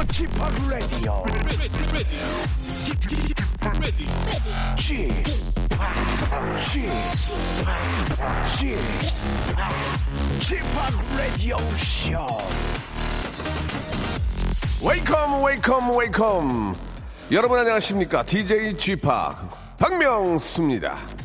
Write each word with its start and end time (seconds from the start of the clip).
Radio. 0.00 1.24
Chip, 4.76 5.24
Chip, 8.56 8.78
Chip 10.40 10.64
Radio 11.18 11.58
Show. 11.76 12.40
Welcome, 14.80 15.42
welcome, 15.42 15.90
welcome. 15.94 16.74
여러분 17.30 17.58
안녕하십니까? 17.58 18.24
DJ 18.24 18.78
Chip 18.78 19.06
박명수입니다. 19.76 21.19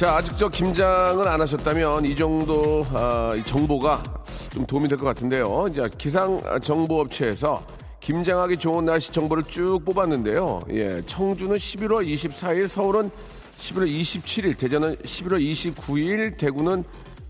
자, 0.00 0.16
아직 0.16 0.34
저 0.34 0.48
김장을 0.48 1.28
안 1.28 1.42
하셨다면 1.42 2.06
이 2.06 2.16
정도 2.16 2.86
아, 2.94 3.34
이 3.36 3.44
정보가 3.44 4.02
좀 4.50 4.64
도움이 4.64 4.88
될 4.88 4.96
것 4.96 5.04
같은데요. 5.04 5.66
이제 5.70 5.86
기상 5.98 6.40
정보 6.62 7.02
업체에서 7.02 7.62
김장하기 8.00 8.56
좋은 8.56 8.86
날씨 8.86 9.12
정보를 9.12 9.44
쭉 9.44 9.84
뽑았는데요. 9.84 10.60
예, 10.70 11.02
청주는 11.04 11.54
11월 11.54 12.06
24일, 12.06 12.66
서울은 12.66 13.10
11월 13.58 13.90
27일, 13.90 14.56
대전은 14.56 14.96
11월 14.96 15.74
29일, 15.74 16.38
대구는 16.38 16.82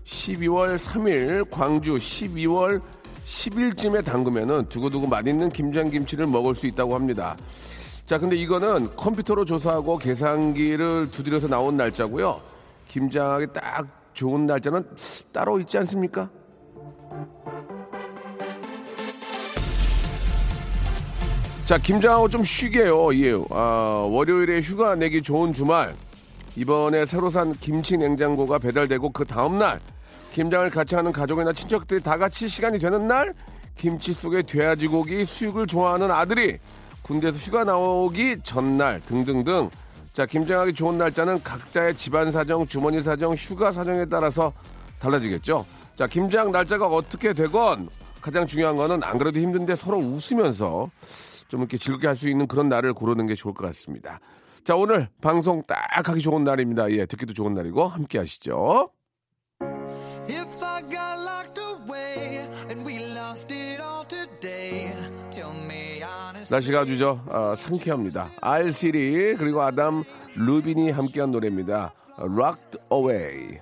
12월 0.05 0.77
3일, 0.77 1.49
광주 1.51 1.97
12월 1.97 2.79
10일쯤에 3.25 4.05
담그면은 4.05 4.69
두고두고 4.69 5.07
맛있는 5.07 5.49
김장김치를 5.49 6.25
먹을 6.25 6.55
수 6.55 6.67
있다고 6.67 6.95
합니다. 6.95 7.35
자, 8.05 8.17
근데 8.17 8.37
이거는 8.37 8.95
컴퓨터로 8.95 9.43
조사하고 9.43 9.97
계산기를 9.97 11.11
두드려서 11.11 11.49
나온 11.49 11.75
날짜고요. 11.75 12.50
김장하기 12.91 13.47
딱 13.53 13.87
좋은 14.13 14.45
날짜는 14.45 14.85
따로 15.31 15.61
있지 15.61 15.77
않습니까? 15.77 16.29
자, 21.63 21.77
김장하고 21.77 22.27
좀 22.27 22.43
쉬게요. 22.43 23.15
예. 23.15 23.31
아, 23.49 24.05
월요일에 24.11 24.59
휴가 24.59 24.95
내기 24.95 25.21
좋은 25.21 25.53
주말. 25.53 25.95
이번에 26.57 27.05
새로 27.05 27.29
산 27.29 27.53
김치 27.53 27.97
냉장고가 27.97 28.59
배달되고 28.59 29.11
그 29.11 29.23
다음날 29.23 29.79
김장을 30.33 30.69
같이 30.69 30.95
하는 30.95 31.13
가족이나 31.13 31.53
친척들이 31.53 32.03
다 32.03 32.17
같이 32.17 32.49
시간이 32.49 32.77
되는 32.77 33.07
날 33.07 33.33
김치 33.77 34.11
속에 34.11 34.41
돼지고기 34.41 35.23
수육을 35.23 35.65
좋아하는 35.65 36.11
아들이 36.11 36.57
군대에서 37.03 37.37
휴가 37.37 37.63
나오기 37.63 38.41
전날 38.43 38.99
등등등 38.99 39.69
자 40.13 40.25
김장하기 40.25 40.73
좋은 40.73 40.97
날짜는 40.97 41.41
각자의 41.43 41.95
집안 41.95 42.31
사정 42.31 42.67
주머니 42.67 43.01
사정 43.01 43.33
휴가 43.33 43.71
사정에 43.71 44.05
따라서 44.05 44.51
달라지겠죠? 44.99 45.65
자 45.95 46.07
김장 46.07 46.51
날짜가 46.51 46.87
어떻게 46.87 47.33
되건 47.33 47.89
가장 48.21 48.45
중요한 48.45 48.75
거는 48.75 49.03
안 49.03 49.17
그래도 49.17 49.39
힘든데 49.39 49.75
서로 49.75 49.97
웃으면서 49.97 50.89
좀 51.47 51.61
이렇게 51.61 51.77
즐겁게 51.77 52.07
할 52.07 52.15
수 52.15 52.29
있는 52.29 52.47
그런 52.47 52.69
날을 52.69 52.93
고르는 52.93 53.25
게 53.25 53.35
좋을 53.35 53.53
것 53.53 53.65
같습니다. 53.67 54.19
자 54.63 54.75
오늘 54.75 55.09
방송 55.21 55.63
딱 55.63 56.07
하기 56.07 56.21
좋은 56.21 56.43
날입니다. 56.43 56.91
예 56.91 57.05
듣기도 57.05 57.33
좋은 57.33 57.53
날이고 57.53 57.87
함께 57.87 58.19
하시죠 58.19 58.89
날씨가 66.51 66.81
아주 66.81 66.97
저 66.97 67.17
아, 67.29 67.55
상쾌합니다. 67.55 68.29
알시리 68.41 69.35
그리고 69.37 69.61
아담 69.61 70.03
루빈이 70.35 70.91
함께한 70.91 71.31
노래입니다. 71.31 71.93
Rocked 72.17 72.77
Away. 72.91 73.59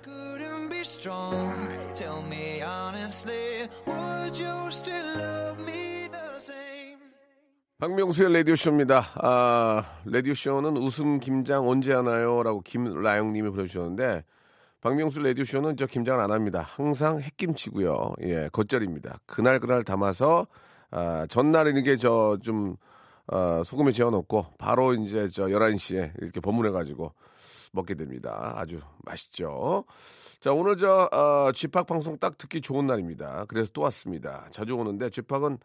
박명수의 7.78 8.32
라디오 8.32 8.56
쇼입니다. 8.56 9.04
아, 9.14 9.84
라디오 10.04 10.34
쇼는 10.34 10.76
웃음 10.76 11.20
김장 11.20 11.68
언제 11.68 11.92
하나요?라고 11.94 12.60
김라영님이 12.60 13.50
보내주셨는데 13.50 14.24
박명수 14.80 15.20
라디오 15.20 15.44
쇼는 15.44 15.76
저 15.76 15.86
김장을 15.86 16.20
안 16.20 16.32
합니다. 16.32 16.66
항상 16.66 17.20
햇김치고요. 17.20 18.14
예, 18.22 18.48
겉절입니다. 18.52 19.20
그날 19.26 19.60
그날 19.60 19.84
담아서 19.84 20.46
아, 20.90 21.26
전날에 21.28 21.72
이게 21.78 21.96
저좀 21.96 22.76
어, 23.28 23.62
소금에 23.64 23.92
재워놓고 23.92 24.46
바로 24.58 24.94
이제 24.94 25.28
저 25.28 25.44
11시에 25.44 26.12
이렇게 26.20 26.40
버무려가지고 26.40 27.12
먹게 27.72 27.94
됩니다. 27.94 28.54
아주 28.56 28.80
맛있죠. 29.04 29.84
자, 30.40 30.52
오늘 30.52 30.76
저, 30.76 31.08
어, 31.12 31.52
쥐팍 31.52 31.86
방송 31.86 32.18
딱 32.18 32.36
듣기 32.38 32.60
좋은 32.60 32.86
날입니다. 32.86 33.44
그래서 33.46 33.70
또 33.72 33.82
왔습니다. 33.82 34.46
자주 34.50 34.74
오는데 34.74 35.10
쥐팍은 35.10 35.58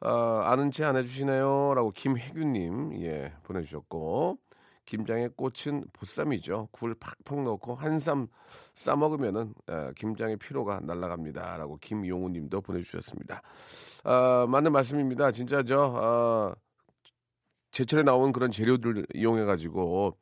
어, 0.00 0.42
아는 0.44 0.70
체안 0.70 0.96
해주시네요. 0.96 1.74
라고 1.74 1.92
김혜규님, 1.92 3.00
예, 3.02 3.32
보내주셨고, 3.44 4.36
김장의 4.84 5.30
꽃은 5.36 5.84
보쌈이죠. 5.92 6.68
굴 6.72 6.94
팍팍 6.94 7.42
넣고 7.44 7.74
한 7.74 7.96
쌈 8.00 8.26
싸먹으면은, 8.74 9.54
에, 9.70 9.92
김장의 9.96 10.36
피로가 10.38 10.80
날아갑니다. 10.82 11.56
라고 11.56 11.76
김용우 11.78 12.28
님도 12.30 12.60
보내주셨습니다. 12.62 13.42
아, 14.04 14.46
맞는 14.48 14.72
말씀입니다. 14.72 15.30
진짜 15.32 15.62
저, 15.62 15.78
어, 15.84 16.54
제철에 17.70 18.02
나온 18.02 18.32
그런 18.32 18.50
재료들 18.50 19.06
이용해가지고, 19.14 20.16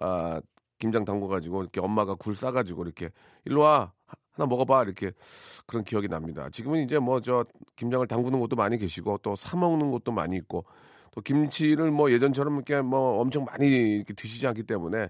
아, 0.00 0.40
김장 0.78 1.04
담궈가지고, 1.04 1.62
이렇게 1.62 1.80
엄마가 1.80 2.14
굴 2.16 2.34
싸가지고, 2.34 2.84
이렇게, 2.84 3.10
일로 3.44 3.60
와. 3.62 3.92
하나 4.32 4.46
먹어봐. 4.46 4.82
이렇게 4.84 5.12
그런 5.66 5.82
기억이 5.84 6.08
납니다. 6.08 6.48
지금은 6.50 6.84
이제 6.84 6.98
뭐 6.98 7.20
저 7.20 7.44
김장을 7.76 8.06
담그는 8.06 8.38
곳도 8.38 8.54
많이 8.56 8.76
계시고, 8.76 9.18
또 9.18 9.34
사 9.34 9.56
먹는 9.56 9.90
곳도 9.90 10.12
많이 10.12 10.36
있고, 10.36 10.64
또 11.16 11.22
김치를 11.22 11.90
뭐 11.90 12.12
예전처럼 12.12 12.56
이렇게 12.56 12.82
뭐 12.82 13.20
엄청 13.20 13.44
많이 13.44 13.66
이렇게 13.68 14.12
드시지 14.12 14.46
않기 14.46 14.64
때문에 14.64 15.08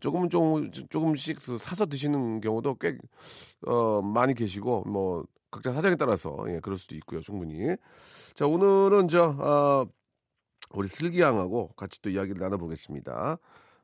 조금은 0.00 0.28
조금, 0.28 0.70
조금씩 0.70 1.40
사서 1.40 1.86
드시는 1.86 2.40
경우도 2.40 2.76
꽤, 2.76 2.98
어, 3.66 4.02
많이 4.02 4.34
계시고, 4.34 4.82
뭐, 4.84 5.24
각자 5.50 5.72
사정에 5.72 5.96
따라서, 5.96 6.36
예, 6.48 6.60
그럴 6.60 6.76
수도 6.76 6.96
있고요, 6.96 7.20
충분히. 7.20 7.76
자, 8.34 8.46
오늘은 8.46 9.08
저, 9.08 9.24
어, 9.24 9.86
우리 10.74 10.88
슬기양하고 10.88 11.68
같이 11.76 12.02
또 12.02 12.10
이야기를 12.10 12.40
나눠보겠습니다. 12.40 13.38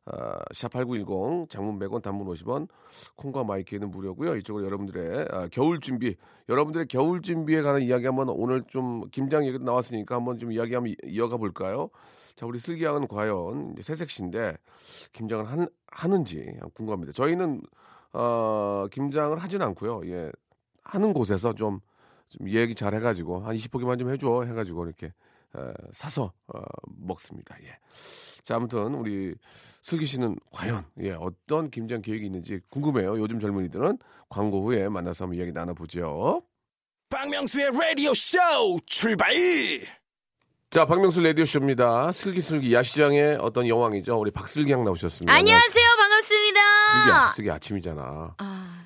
아, 0.04 0.38
샵8910 0.52 1.48
장문 1.48 1.78
100원 1.78 2.02
단문 2.02 2.26
50원 2.26 2.68
콩과 3.16 3.44
마이크는 3.44 3.90
무료고요. 3.90 4.36
이쪽으로 4.36 4.64
여러분들의 4.66 5.26
아, 5.30 5.48
겨울 5.52 5.80
준비 5.80 6.16
여러분들의 6.48 6.86
겨울 6.88 7.22
준비에 7.22 7.62
관한 7.62 7.82
이야기 7.82 8.06
한번 8.06 8.28
오늘 8.30 8.64
좀 8.66 9.08
김장 9.10 9.46
얘기 9.46 9.58
나왔으니까 9.58 10.16
한번 10.16 10.38
좀 10.38 10.50
이야기 10.50 10.74
한번 10.74 10.90
이- 10.92 10.96
이어가 11.04 11.36
볼까요? 11.36 11.88
자, 12.34 12.46
우리 12.46 12.58
슬기양은 12.58 13.06
과연 13.06 13.76
새색시인데 13.80 14.56
김장을 15.12 15.44
한, 15.44 15.68
하는지 15.86 16.52
궁금합니다. 16.74 17.12
저희는 17.12 17.62
어, 18.14 18.86
김장을 18.90 19.38
하진 19.38 19.62
않고요. 19.62 20.02
예. 20.06 20.32
하는 20.82 21.12
곳에서 21.12 21.54
좀, 21.54 21.78
좀 22.28 22.48
얘기 22.48 22.74
잘 22.74 22.94
해가지고 22.94 23.40
한 23.40 23.54
20포기만 23.54 23.98
좀 24.00 24.10
해줘 24.10 24.42
해가지고 24.44 24.84
이렇게 24.84 25.06
어, 25.06 25.10
사서 25.92 26.32
어, 26.48 26.60
먹습니다. 26.98 27.56
예. 27.62 27.78
자, 28.44 28.56
아무튼 28.56 28.94
우리 28.94 29.34
슬기 29.82 30.06
씨는 30.06 30.36
과연 30.52 30.84
예, 31.00 31.12
어떤 31.12 31.70
김장 31.70 32.02
계획이 32.02 32.26
있는지 32.26 32.60
궁금해요. 32.70 33.18
요즘 33.18 33.38
젊은이들은 33.40 33.98
광고 34.28 34.62
후에 34.62 34.88
만나서 34.88 35.24
한번 35.24 35.38
이야기 35.38 35.52
나눠보죠. 35.52 36.42
박명수의 37.10 37.70
라디오 37.72 38.14
쇼 38.14 38.38
출발! 38.86 39.32
자, 40.70 40.86
박명수 40.86 41.20
라디오 41.20 41.44
쇼입니다. 41.44 42.10
슬기슬기 42.12 42.72
야시장의 42.72 43.36
어떤 43.42 43.68
여왕이죠. 43.68 44.18
우리 44.18 44.30
박슬기 44.30 44.72
양 44.72 44.82
나오셨습니다. 44.84 45.30
안녕하세요. 45.30 45.86
반갑습니다. 45.98 46.60
슬기, 47.28 47.36
슬기 47.36 47.50
아침이잖아. 47.50 48.34
아, 48.38 48.81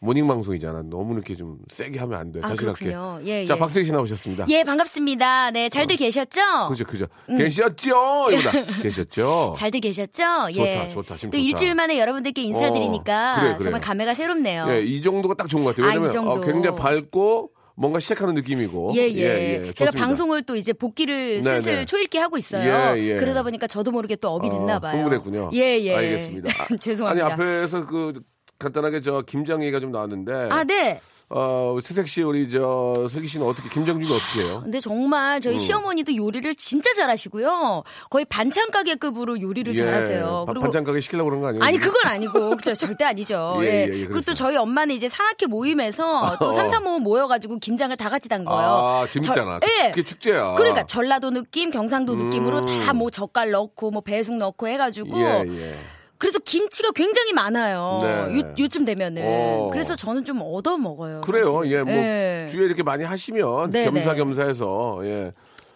morning 0.00 0.28
방송이잖아. 0.28 0.82
너무 0.90 1.14
이렇게 1.14 1.34
좀 1.34 1.58
세게 1.68 1.98
하면 1.98 2.18
안 2.18 2.30
돼. 2.30 2.38
아, 2.42 2.48
다시 2.48 2.64
갈게. 2.64 2.84
그렇군요. 2.86 3.20
예, 3.24 3.44
자, 3.44 3.54
예. 3.54 3.58
박슬기 3.58 3.86
씨 3.86 3.92
나오셨습니다. 3.92 4.46
예, 4.48 4.62
반갑습니다. 4.62 5.50
네, 5.50 5.68
잘들 5.68 5.96
계셨죠? 5.96 6.68
그죠, 6.68 6.84
그죠. 6.84 7.06
계셨죠? 7.36 8.28
이거다. 8.30 8.50
계셨죠? 8.82 9.48
음. 9.50 9.54
잘들 9.54 9.80
계셨죠? 9.80 10.12
좋다, 10.12 10.50
예. 10.52 10.88
좋다. 10.90 11.16
지금 11.16 11.30
또 11.30 11.36
좋다. 11.36 11.38
일주일 11.38 11.74
만에 11.74 11.98
여러분들께 11.98 12.42
인사드리니까 12.42 13.32
어, 13.34 13.40
그래, 13.40 13.48
그래. 13.54 13.62
정말 13.62 13.80
감회가 13.80 14.14
새롭네요. 14.14 14.66
예, 14.70 14.82
이 14.82 15.02
정도가 15.02 15.34
딱 15.34 15.48
좋은 15.48 15.64
것 15.64 15.74
같아요. 15.74 15.86
아, 15.86 15.88
왜냐면 15.90 16.10
이 16.10 16.12
정도. 16.12 16.30
어, 16.30 16.40
굉장히 16.40 16.76
밝고 16.76 17.50
뭔가 17.74 17.98
시작하는 17.98 18.34
느낌이고. 18.34 18.92
예, 18.96 19.02
예. 19.08 19.56
제가 19.72 19.90
좋습니다. 19.90 19.98
방송을 20.06 20.42
또 20.42 20.54
이제 20.54 20.72
복귀를 20.72 21.40
네, 21.42 21.50
슬슬 21.50 21.76
네. 21.76 21.84
초읽기 21.84 22.18
하고 22.18 22.38
있어요. 22.38 22.96
예, 22.96 23.02
예. 23.02 23.16
그러다 23.16 23.42
보니까 23.42 23.66
저도 23.66 23.90
모르게 23.90 24.14
또 24.16 24.28
업이 24.30 24.48
됐나 24.48 24.76
어, 24.76 24.80
봐요. 24.80 24.96
흥분했군요. 24.96 25.50
예, 25.54 25.80
예. 25.80 25.94
알겠습니다. 25.96 26.50
아, 26.56 26.76
죄송합니다. 26.78 27.26
아니 27.26 27.34
앞에서 27.34 27.86
그 27.86 28.20
간단하게 28.62 29.00
저 29.02 29.22
김장 29.22 29.62
얘기가 29.62 29.78
좀 29.80 29.92
나왔는데 29.92 30.32
아, 30.50 30.64
네. 30.64 31.00
어, 31.30 31.76
세색 31.82 32.08
씨 32.08 32.22
우리 32.22 32.48
저 32.48 33.06
슬기 33.10 33.28
씨는 33.28 33.46
어떻게 33.46 33.68
김정중이 33.68 34.12
어떻게 34.16 34.42
해요? 34.48 34.60
근데 34.64 34.80
정말 34.80 35.40
저희 35.42 35.58
시어머니도 35.58 36.16
요리를 36.16 36.54
진짜 36.54 36.92
잘하시고요. 36.94 37.82
거의 38.08 38.24
반찬 38.24 38.70
가게급으로 38.70 39.38
요리를 39.40 39.76
잘하세요. 39.76 40.44
바- 40.46 40.52
반찬 40.54 40.84
가게 40.84 41.00
시키려고 41.02 41.28
그런 41.28 41.42
거 41.42 41.48
아니에요? 41.48 41.62
아니 41.62 41.76
그건 41.78 42.06
아니고 42.10 42.56
그죠 42.56 42.74
절대 42.74 43.04
아니죠. 43.04 43.58
예, 43.60 43.66
예, 43.66 43.70
예, 43.70 43.82
예, 44.00 44.04
그리고. 44.06 44.20
또 44.22 44.32
저희 44.32 44.56
엄마는 44.56 44.94
이제 44.94 45.08
산악회 45.10 45.46
모임에서 45.46 46.36
또 46.40 46.50
삼삼오오 46.52 47.00
모여가지고 47.00 47.58
김장을 47.58 47.96
다 47.98 48.08
같이 48.08 48.28
담 48.30 48.46
거예요. 48.46 48.60
아, 48.70 49.06
재밌잖아. 49.08 49.60
절- 49.60 49.68
예. 49.68 49.90
그게 49.90 50.02
축제야. 50.02 50.54
그러니까 50.54 50.86
전라도 50.86 51.30
느낌, 51.30 51.70
경상도 51.70 52.14
느낌으로 52.16 52.60
음. 52.60 52.86
다뭐 52.86 53.10
젓갈 53.10 53.50
넣고 53.50 53.90
뭐 53.90 54.00
배숙 54.00 54.34
넣고 54.36 54.66
해가지고 54.66 55.18
예, 55.20 55.44
예. 55.46 55.74
그래서 56.18 56.38
김치가 56.40 56.90
굉장히 56.92 57.32
많아요. 57.32 58.00
네. 58.02 58.40
요, 58.40 58.54
요쯤 58.58 58.84
되면은 58.84 59.22
어. 59.24 59.70
그래서 59.72 59.94
저는 59.96 60.24
좀 60.24 60.40
얻어 60.42 60.76
먹어요. 60.76 61.20
그래요. 61.22 61.58
사실. 61.60 61.72
예, 61.72 61.82
뭐 61.82 61.92
예. 61.94 62.46
주위에 62.50 62.66
이렇게 62.66 62.82
많이 62.82 63.04
하시면 63.04 63.70
네, 63.70 63.84
겸사겸사해서 63.84 65.00
예. 65.04 65.32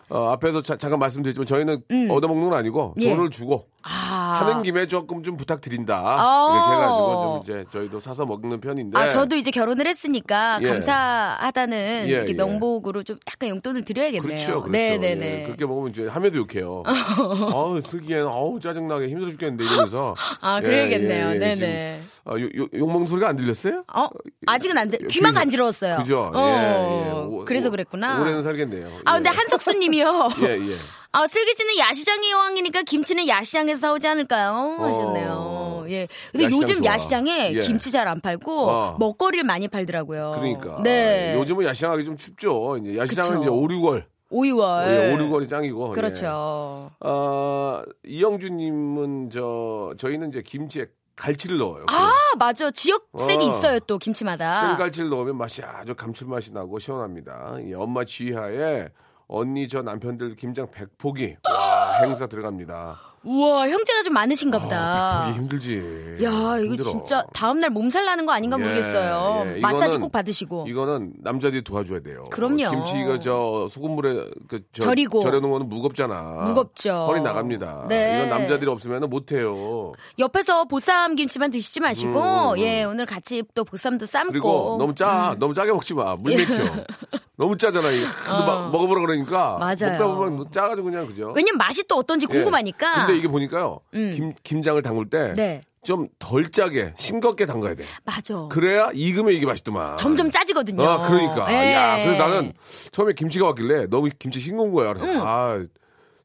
어, 0.09 0.29
앞에도 0.29 0.61
자- 0.61 0.77
잠깐 0.77 0.99
말씀드렸지만 0.99 1.47
저희는 1.47 1.83
얻어먹는 2.11 2.51
건 2.51 2.59
아니고 2.59 2.95
음. 2.99 3.03
예. 3.03 3.15
돈을 3.15 3.31
주고 3.31 3.67
아. 3.85 4.39
하는 4.41 4.63
김에 4.63 4.87
조금 4.87 5.23
좀 5.23 5.37
부탁드린다. 5.37 5.97
아. 5.97 6.49
이렇게 6.53 6.75
해가지고 6.83 7.23
좀 7.23 7.43
이제 7.43 7.65
저희도 7.71 8.01
사서 8.01 8.27
먹는 8.27 8.61
편인데. 8.61 8.99
아, 8.99 9.09
저도 9.09 9.37
이제 9.37 9.51
결혼을 9.51 9.87
했으니까 9.87 10.59
예. 10.63 10.67
감사하다는 10.69 12.05
예, 12.07 12.11
이렇게 12.11 12.31
예. 12.31 12.35
명목으로 12.35 13.03
좀 13.03 13.17
약간 13.29 13.49
용돈을 13.51 13.85
드려야겠네요. 13.85 14.23
그렇죠, 14.23 14.53
그렇죠. 14.63 14.71
네네네. 14.71 15.41
예, 15.41 15.45
그렇게 15.45 15.67
먹으면 15.67 15.91
이제 15.91 16.07
하면도 16.07 16.39
욕해요. 16.39 16.83
아우 17.55 17.81
슬기엔 17.83 18.27
아우 18.27 18.59
짜증나게 18.61 19.09
힘들어 19.09 19.31
죽겠는데 19.31 19.65
이러면서. 19.65 20.15
아, 20.41 20.59
예, 20.59 20.63
그래야겠네요. 20.63 21.29
예, 21.31 21.35
예, 21.35 21.39
네네. 21.39 22.01
어, 22.27 22.35
욕, 22.39 22.55
욕- 22.57 22.75
욕먹는 22.75 23.07
소리가 23.09 23.29
안 23.29 23.37
들렸어요? 23.37 23.85
어? 23.95 24.09
아직은 24.47 24.79
안 24.79 24.91
돼. 24.91 24.99
귀만 25.11 25.35
간지러웠어요. 25.35 25.97
그죠? 25.97 26.31
어, 26.33 26.39
예, 26.41 27.09
예. 27.09 27.11
오- 27.13 27.45
그래서 27.45 27.69
오- 27.69 27.71
그랬구나. 27.73 28.21
올해는 28.21 28.43
살겠네요. 28.43 28.89
아, 29.05 29.15
근데 29.15 29.31
예. 29.31 29.35
한석수 29.37 29.73
님이요. 29.79 30.29
예, 30.43 30.49
예. 30.71 30.77
아, 31.15 31.27
슬기 31.27 31.53
씨는 31.55 31.79
야시장이 31.79 32.31
여왕이니까 32.31 32.83
김치는 32.85 33.29
야시장에서 33.29 33.81
사오지 33.81 34.09
않을까요? 34.09 34.77
어. 34.79 34.85
하셨네요. 34.87 35.85
예. 35.89 36.09
근데 36.31 36.45
야시장 36.45 36.61
요즘 36.61 36.83
좋아. 36.83 36.93
야시장에 36.95 37.53
예. 37.55 37.61
김치 37.61 37.91
잘 37.91 38.09
안 38.09 38.21
팔고 38.21 38.69
어. 38.71 38.97
먹거리를 38.99 39.45
많이 39.45 39.69
팔더라고요. 39.69 40.33
그러니까. 40.37 40.83
네. 40.83 41.35
요즘은 41.37 41.67
야시장하기 41.67 42.05
좀 42.07 42.17
춥죠. 42.17 42.79
이제 42.79 42.97
야시장은 42.99 43.41
그쵸. 43.41 43.43
이제 43.43 43.51
5, 43.51 43.61
6월. 43.69 44.05
5, 44.31 44.43
6월. 44.43 44.87
예, 44.89 45.13
5, 45.13 45.19
6월이 45.19 45.49
짱이고. 45.49 45.91
예. 45.91 45.93
그렇죠. 45.93 46.91
어, 47.01 47.83
이영주님은 48.05 49.29
저, 49.31 49.93
저희는 49.99 50.31
이제 50.31 50.43
김치에 50.43 50.87
갈치를 51.17 51.59
넣어요. 51.59 51.85
아, 51.89 52.11
맞아. 52.39 52.71
지역색이 52.71 53.45
어. 53.45 53.49
있어요, 53.49 53.79
또 53.81 53.99
김치마다. 53.99 54.69
생갈치를 54.69 55.11
넣으면 55.11 55.37
맛이 55.37 55.63
아주 55.63 55.95
감칠맛이 55.95 56.53
나고 56.53 56.79
시원합니다. 56.79 57.59
이 57.67 57.75
엄마 57.75 58.05
지하에 58.07 58.89
언니 59.33 59.67
저 59.67 59.81
남편들 59.81 60.37
김장 60.37 60.67
100포기 60.67 61.37
와 61.49 62.01
행사 62.03 62.27
들어갑니다. 62.27 62.99
우와, 63.25 63.69
형제가 63.69 64.03
좀 64.03 64.15
많으신가 64.15 64.59
보다. 64.59 65.27
100포기 65.29 65.37
힘들지. 65.37 65.77
야, 66.25 66.59
이거 66.59 66.75
힘들어. 66.75 66.83
진짜 66.83 67.25
다음날 67.33 67.71
몸살 67.71 68.05
나는 68.05 68.27
거 68.27 68.33
아닌가 68.33 68.59
예, 68.59 68.63
모르겠어요. 68.65 69.45
예. 69.57 69.61
마사지 69.61 69.99
꼭 69.99 70.11
받으시고. 70.11 70.65
이거는 70.67 71.13
남자들이 71.23 71.63
도와줘야 71.63 72.01
돼요. 72.01 72.25
그럼요. 72.33 72.69
김치 72.71 72.99
이거 73.01 73.21
저 73.21 73.69
소금물에 73.71 74.29
그 74.49 74.63
저, 74.73 74.83
절이고. 74.83 75.21
절여놓은 75.21 75.53
거는 75.53 75.69
무겁잖아. 75.69 76.43
무겁죠. 76.47 77.07
허리 77.09 77.21
나갑니다. 77.21 77.87
네. 77.89 78.17
이건 78.17 78.29
남자들이 78.29 78.69
없으면 78.69 79.09
못해요. 79.09 79.93
옆에서 80.19 80.65
보쌈 80.65 81.15
김치만 81.15 81.53
드시지 81.53 81.79
마시고, 81.79 82.55
음. 82.55 82.59
예, 82.59 82.83
오늘 82.83 83.07
같이 83.07 83.45
또 83.55 83.63
보쌈도 83.65 84.05
삶고. 84.05 84.33
그리고 84.33 84.77
너무 84.81 84.97
짜, 84.97 85.37
너무 85.39 85.55
짜게 85.55 85.71
먹지 85.71 85.95
마. 85.95 86.17
물 86.17 86.35
맥혀. 86.35 86.55
너무 87.37 87.57
짜잖아. 87.57 87.91
이거 87.91 88.07
하도 88.07 88.45
막 88.45 88.71
먹어보라 88.71 89.01
그러니까. 89.01 89.55
어. 89.55 89.59
맞아요. 89.59 89.93
먹다 89.93 90.07
보면 90.07 90.37
뭐 90.37 90.47
짜가지고 90.51 90.85
그냥 90.91 91.07
그죠. 91.07 91.33
왜냐면 91.35 91.59
맛이 91.59 91.87
또 91.89 91.97
어떤지 91.97 92.27
예. 92.29 92.33
궁금하니까. 92.35 93.07
근데 93.07 93.19
이게 93.19 93.29
보니까요. 93.29 93.81
김, 93.93 94.35
김장을 94.43 94.83
담글 94.83 95.11
때. 95.11 95.35
네. 95.35 95.63
좀덜 95.85 96.49
짜게, 96.51 96.95
싱겁게 96.97 97.45
담가야 97.47 97.75
돼. 97.75 97.85
맞아. 98.05 98.47
그래야 98.51 98.91
익으면 98.95 99.33
이게 99.33 99.47
맛있더만. 99.47 99.97
점점 99.97 100.31
짜지거든요. 100.31 100.83
아, 100.89 101.09
그러니까. 101.09 101.53
예. 101.53 101.75
야, 101.75 102.05
그래서 102.05 102.29
나는 102.29 102.53
처음에 102.93 103.13
김치가 103.15 103.47
왔길래 103.47 103.87
너무 103.87 104.09
김치 104.17 104.39
싱거운 104.39 104.73
거야. 104.73 104.93
그래서 104.95 105.27
아, 105.27 105.61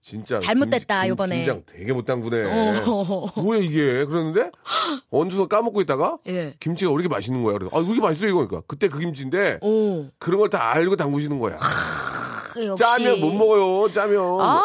진짜. 0.02 0.38
잘못됐다, 0.40 1.02
김- 1.04 1.10
요번에. 1.10 1.38
김장 1.38 1.62
되게 1.66 1.92
못 1.94 2.06
담그네. 2.06 2.44
어. 2.86 3.26
뭐야, 3.42 3.60
이게. 3.60 4.06
그러는데, 4.06 4.52
얹어서 5.12 5.48
까먹고 5.48 5.82
있다가, 5.82 6.18
예. 6.28 6.54
김치가 6.60 6.92
왜 6.92 6.96
이렇게 6.96 7.10
맛있는 7.10 7.44
거야. 7.44 7.58
그래서, 7.58 7.76
아, 7.76 7.80
왜 7.80 7.86
이렇게 7.86 8.02
맛있어, 8.02 8.28
이거. 8.28 8.48
그러니까. 8.48 8.62
그때 8.68 8.88
그 8.88 9.00
김치인데, 9.00 9.60
오. 9.62 10.06
그런 10.20 10.40
걸 10.40 10.50
다 10.50 10.72
알고 10.72 10.96
담그시는 10.96 11.40
거야. 11.40 11.58
그 12.54 12.66
역시. 12.66 12.84
짜면 12.84 13.20
못 13.20 13.32
먹어요, 13.34 13.92
짜면. 13.92 14.40
아우, 14.40 14.64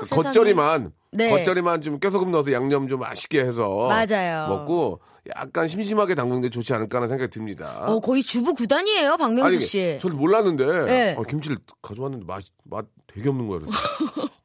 그. 0.00 0.08
겉절이만, 0.10 0.92
네. 1.12 1.30
겉절이만 1.30 1.80
좀 1.80 1.98
깨소금 1.98 2.30
넣어서 2.32 2.52
양념 2.52 2.86
좀 2.88 3.00
맛있게 3.00 3.40
해서. 3.40 3.88
맞아요. 3.88 4.48
먹고, 4.48 5.00
약간 5.34 5.66
심심하게 5.66 6.14
담그는 6.14 6.42
게 6.42 6.50
좋지 6.50 6.72
않을까 6.74 6.98
하는 6.98 7.08
생각이 7.08 7.30
듭니다. 7.30 7.82
어, 7.86 7.98
거의 7.98 8.22
주부 8.22 8.54
구단이에요, 8.54 9.16
박명수 9.16 9.58
씨. 9.60 9.98
저는 10.00 10.16
몰랐는데 10.16 10.84
네. 10.84 11.16
아, 11.18 11.22
김치를 11.22 11.56
가져왔는데 11.82 12.26
맛, 12.26 12.44
맛 12.64 12.84
되게 13.16 13.28
없는 13.30 13.48
거야. 13.48 13.60
그래서 13.60 13.78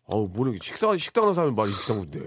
어우, 0.05 0.27
뭐는 0.33 0.57
식사 0.61 0.95
식당하는 0.97 1.33
사람이 1.33 1.55
맛 1.55 1.67
이렇게 1.69 1.85
담근데. 1.87 2.19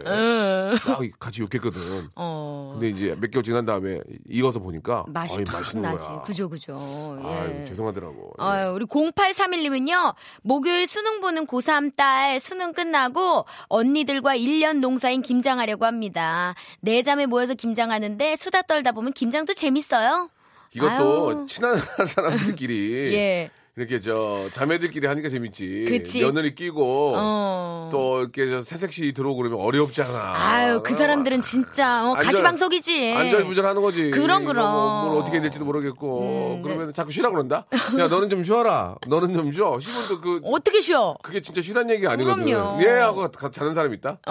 막 0.87 1.01
같이 1.21 1.43
욕했거든. 1.43 2.09
어. 2.15 2.71
근데 2.75 2.89
이제 2.89 3.15
몇 3.21 3.31
개월 3.31 3.43
지난 3.43 3.67
다음에 3.67 4.01
익어서 4.27 4.59
보니까 4.59 5.05
맛이 5.09 5.45
탁 5.45 5.59
맛있는 5.59 5.83
나지. 5.83 6.07
거야. 6.07 6.23
그죠, 6.23 6.49
그죠. 6.49 6.77
아유, 7.23 7.61
예. 7.61 7.65
죄송하더라고. 7.67 8.33
예. 8.39 8.43
아유, 8.43 8.73
우리 8.73 8.87
0831님은요, 8.87 10.15
목요일 10.43 10.87
수능 10.87 11.21
보는 11.21 11.47
고3 11.47 11.95
딸 11.95 12.41
수능 12.41 12.73
끝나고 12.73 13.45
언니들과 13.69 14.35
1년 14.37 14.79
농사인 14.79 15.21
김장하려고 15.21 15.85
합니다. 15.85 16.55
네 16.81 17.03
자매 17.03 17.27
모여서 17.27 17.53
김장하는데 17.55 18.37
수다 18.37 18.63
떨다 18.63 18.93
보면 18.93 19.13
김장도 19.13 19.53
재밌어요. 19.53 20.31
이것도 20.75 21.29
아유. 21.29 21.47
친한 21.49 21.77
사람들끼리 22.09 23.15
예. 23.15 23.51
이렇게 23.77 23.99
저 24.01 24.49
자매들끼리 24.53 25.09
하니까 25.09 25.29
재밌지. 25.29 25.87
그치. 25.89 26.21
며느리 26.21 26.55
끼고 26.55 27.15
어. 27.17 27.89
또 27.91 28.21
이렇게 28.21 28.49
저 28.49 28.63
새색시 28.63 29.13
들어오고 29.13 29.39
그러면 29.43 29.61
어렵잖아. 29.61 30.33
아유, 30.37 30.81
그 30.85 30.95
사람들은 30.95 31.43
진짜 31.43 32.09
어, 32.09 32.15
가시방석이지. 32.15 33.15
안절부절하는 33.17 33.83
거지. 33.83 34.13
그럼, 34.13 34.45
그럼. 34.45 34.71
뭐, 34.71 35.05
뭘 35.07 35.19
어떻게 35.21 35.35
해야 35.39 35.43
될지도 35.43 35.65
모르겠고. 35.65 36.59
음, 36.59 36.63
그러면 36.63 36.93
자꾸 36.93 37.11
쉬라 37.11 37.31
그런다. 37.31 37.67
야 37.99 38.07
너는 38.07 38.29
좀 38.31 38.45
쉬어라. 38.45 38.95
너는 39.09 39.35
좀 39.35 39.51
쉬어. 39.51 39.81
쉬면 39.81 40.07
또그 40.07 40.41
어떻게 40.45 40.81
쉬어? 40.81 41.17
그게 41.25 41.41
진짜 41.43 41.61
쉬란 41.61 41.91
얘기가 41.91 42.13
아니거든. 42.13 42.45
그럼요. 42.45 42.81
예 42.85 42.91
하고 43.01 43.29
가- 43.33 43.51
자는 43.51 43.75
사람 43.75 43.93
있다. 43.93 44.19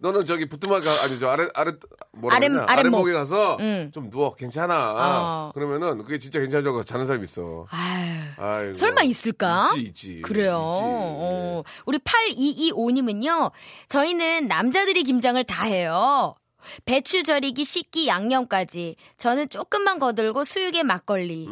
너는 0.00 0.24
저기 0.26 0.48
부뚜막 0.48 0.84
가 0.84 1.02
아니 1.02 1.18
저 1.18 1.28
아래 1.28 1.48
아래 1.54 1.72
뭐라 2.12 2.36
아랫- 2.36 2.48
그러냐 2.48 2.64
아랫목. 2.68 2.70
아랫목에 3.00 3.12
가서 3.12 3.56
응. 3.60 3.90
좀 3.92 4.10
누워 4.10 4.34
괜찮아. 4.34 4.94
어. 4.96 5.50
그러면은 5.54 5.98
그게 6.04 6.18
진짜 6.18 6.38
괜찮다고 6.40 6.84
자는 6.84 7.06
사람 7.06 7.24
있어. 7.24 7.66
아유. 8.36 8.72
설마 8.74 9.02
있을까? 9.02 9.68
있지 9.74 9.80
있지. 9.88 10.22
그래요. 10.22 10.70
있지. 10.74 10.82
예. 10.84 10.86
어. 10.86 11.62
우리 11.86 11.98
8225님은요, 11.98 13.50
저희는 13.88 14.46
남자들이 14.48 15.02
김장을 15.02 15.44
다 15.44 15.64
해요. 15.64 16.34
배추 16.84 17.22
절이기, 17.22 17.64
씻기, 17.64 18.08
양념까지. 18.08 18.96
저는 19.16 19.48
조금만 19.48 19.98
거들고 19.98 20.44
수육에 20.44 20.82
막걸리. 20.82 21.48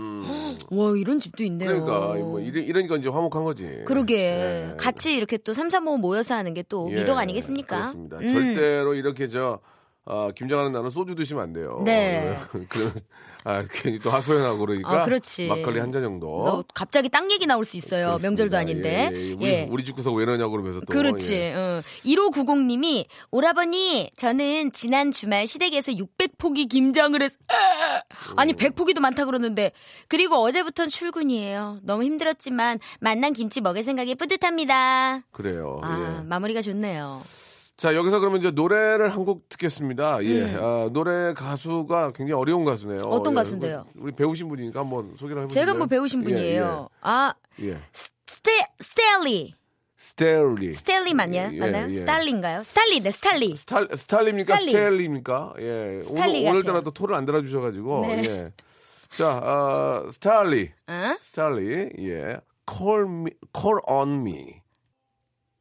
와, 0.71 0.93
이런 0.97 1.21
집도 1.21 1.45
있네요. 1.45 1.71
음. 1.71 1.85
그러니까 1.85 2.15
뭐 2.25 2.41
이런 2.41 2.65
이런 2.65 2.87
건 2.87 3.01
이제 3.01 3.09
화목한 3.09 3.45
거지. 3.45 3.83
그러게. 3.87 4.17
예. 4.17 4.77
같이 4.79 5.15
이렇게 5.15 5.37
또 5.37 5.53
삼삼오오 5.53 5.99
모여서 5.99 6.35
하는 6.35 6.55
게또 6.55 6.89
예, 6.93 6.97
미덕 6.97 7.19
아니겠습니까? 7.19 7.77
그렇습니다. 7.77 8.17
음. 8.19 8.33
절대로 8.33 8.95
이렇게 8.95 9.29
저 9.29 9.61
어, 10.09 10.31
김장하는 10.35 10.71
날은 10.73 10.91
소주 10.91 11.15
드시면 11.17 11.43
안 11.43 11.53
돼요. 11.53 11.83
네. 11.85 12.39
그런 12.69 12.93
아, 13.43 13.63
괜히 13.71 13.99
또 14.01 14.11
하소연하고 14.11 14.59
그러니까 14.59 15.03
아, 15.03 15.05
그렇지. 15.05 15.47
막걸리 15.49 15.79
한 15.81 15.93
잔 15.93 16.03
정도. 16.03 16.45
너 16.45 16.65
갑자기 16.75 17.09
땅 17.09 17.31
얘기 17.31 17.47
나올 17.47 17.65
수 17.65 17.77
있어요. 17.77 18.07
그렇습니다. 18.07 18.29
명절도 18.29 18.57
아닌데. 18.57 19.11
예, 19.13 19.17
예. 19.17 19.33
우리, 19.35 19.45
예. 19.47 19.69
우리 19.71 19.85
집 19.85 19.95
구석 19.97 20.15
왜 20.15 20.23
이러냐고 20.25 20.51
그러면서 20.53 20.81
또. 20.81 20.87
그렇지. 20.87 21.35
예. 21.35 21.55
어. 21.55 21.81
1590님이 22.05 23.07
오라버니 23.31 24.11
저는 24.17 24.73
지난 24.73 25.13
주말 25.13 25.47
시댁에서 25.47 25.93
600포기 25.93 26.69
김장을 26.69 27.23
했. 27.23 27.33
아니 28.37 28.53
100포기도 28.53 29.01
많다 29.01 29.25
그러는데 29.27 29.73
그리고 30.09 30.37
어제부턴 30.43 30.89
출근이에요. 30.89 31.79
너무 31.83 32.03
힘들었지만 32.05 32.79
맛난 33.01 33.33
김치 33.33 33.61
먹을 33.61 33.83
생각에 33.85 34.15
뿌듯합니다. 34.15 35.21
그래요. 35.33 35.81
아 35.83 36.19
예. 36.23 36.27
마무리가 36.29 36.63
좋네요. 36.63 37.23
자, 37.77 37.95
여기서 37.95 38.21
그러면 38.21 38.41
이제 38.41 38.51
노래를 38.51 39.11
한 39.11 39.25
곡 39.27 39.49
듣겠습니다. 39.49 40.23
예. 40.25 40.43
음. 40.43 40.57
아, 40.63 40.89
노래 40.93 41.35
가수가 41.35 42.13
굉장히 42.13 42.41
어려운 42.41 42.65
가수네요. 42.65 43.01
어떤 43.03 43.33
예. 43.33 43.37
가수인데요? 43.37 43.85
우리 43.97 44.13
배우신 44.13 44.49
분이니까 44.49 44.81
한번 44.81 45.15
소개를 45.17 45.43
해보실래요? 45.43 45.67
제가 45.67 45.77
뭐 45.77 45.87
배우신 45.87 46.23
분이에요. 46.25 46.89
아 47.03 47.35
예. 47.61 47.71
예. 47.71 47.79
스테 47.93 48.51
스텔리 48.81 49.55
스텔리. 49.97 50.75
스텔리 50.75 51.15
맞냐? 51.15 51.53
예, 51.53 51.59
맞나요? 51.59 51.91
예. 51.91 51.95
스탈리인가요? 51.95 52.63
스탈리 52.63 53.01
네 53.01 53.11
스탈리. 53.11 53.57
스탈, 53.57 53.89
스탈리입니까? 53.95 54.57
스탈리. 54.57 54.73
스텔리입니까? 54.73 55.55
예. 55.59 56.03
스탈리 56.05 56.41
오늘, 56.43 56.51
오늘따라. 56.51 56.81
또 56.83 56.91
토를 56.93 57.15
안 57.17 57.27
달아주셔가지고. 57.27 58.07
네. 58.07 58.23
예. 58.27 58.53
자, 59.17 59.39
어, 59.39 60.09
스타일리. 60.11 60.71
응? 60.89 61.17
스타일리. 61.23 61.91
예. 61.99 62.39
Call 62.71 63.03
me, 63.05 63.31
call 63.57 63.81
on 63.89 64.21
me. 64.21 64.61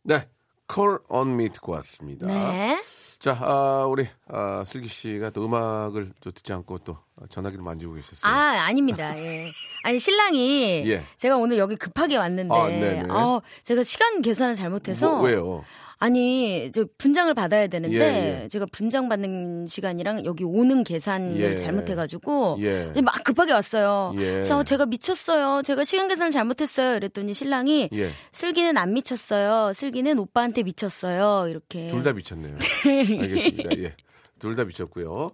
네. 0.04 0.28
Call 0.74 0.98
on 1.10 1.34
me 1.34 1.50
듣고 1.50 1.74
왔습니다. 1.74 2.28
네. 2.28 2.82
자, 3.20 3.38
아, 3.42 3.86
우리 3.90 4.08
아, 4.28 4.64
슬기 4.66 4.88
씨가 4.88 5.30
또 5.32 5.46
음악을 5.46 6.12
또 6.22 6.32
듣지 6.32 6.54
않고 6.54 6.80
또 6.80 6.98
전화기를 7.30 7.64
만지고 7.64 7.94
계셨어요. 7.94 8.32
아, 8.32 8.66
아닙니다. 8.66 9.18
예. 9.18 9.52
아니, 9.84 10.00
신랑이 10.00 10.84
예. 10.88 11.04
제가 11.18 11.38
오늘 11.38 11.58
여기 11.58 11.76
급하게 11.76 12.18
왔는데, 12.18 12.56
아, 12.56 12.68
네네. 12.68 13.12
어, 13.12 13.42
제가 13.64 13.84
시간 13.84 14.22
계산을 14.22 14.56
잘못해서. 14.56 15.18
뭐, 15.18 15.22
왜요? 15.22 15.64
아니, 15.98 16.72
저 16.74 16.86
분장을 16.98 17.34
받아야 17.34 17.68
되는데, 17.68 17.96
예, 17.98 18.44
예. 18.44 18.48
제가 18.50 18.66
분장 18.72 19.08
받는 19.10 19.66
시간이랑 19.68 20.26
여기 20.26 20.44
오는 20.44 20.84
계산을 20.84 21.40
예. 21.40 21.56
잘못해가지고, 21.56 22.58
예. 22.62 22.92
막 23.02 23.24
급하게 23.24 23.54
왔어요. 23.54 24.14
예. 24.18 24.20
그래서 24.32 24.64
제가 24.64 24.86
미쳤어요. 24.86 25.62
제가 25.64 25.84
시간 25.84 26.08
계산을 26.08 26.32
잘못했어요. 26.32 26.98
이랬더니 26.98 27.34
신랑이, 27.34 27.90
예. 27.94 28.10
슬기는 28.34 28.76
안 28.78 28.94
미쳤어요. 28.94 29.74
슬기는 29.74 30.20
오빠한테 30.20 30.64
미쳤어요. 30.64 31.48
이렇게. 31.50 31.88
둘 31.88 32.04
다 32.04 32.12
미쳤네요. 32.14 32.56
알겠습니다. 32.86 33.70
예. 33.80 33.96
둘 34.40 34.56
다 34.56 34.64
미쳤고요. 34.66 35.32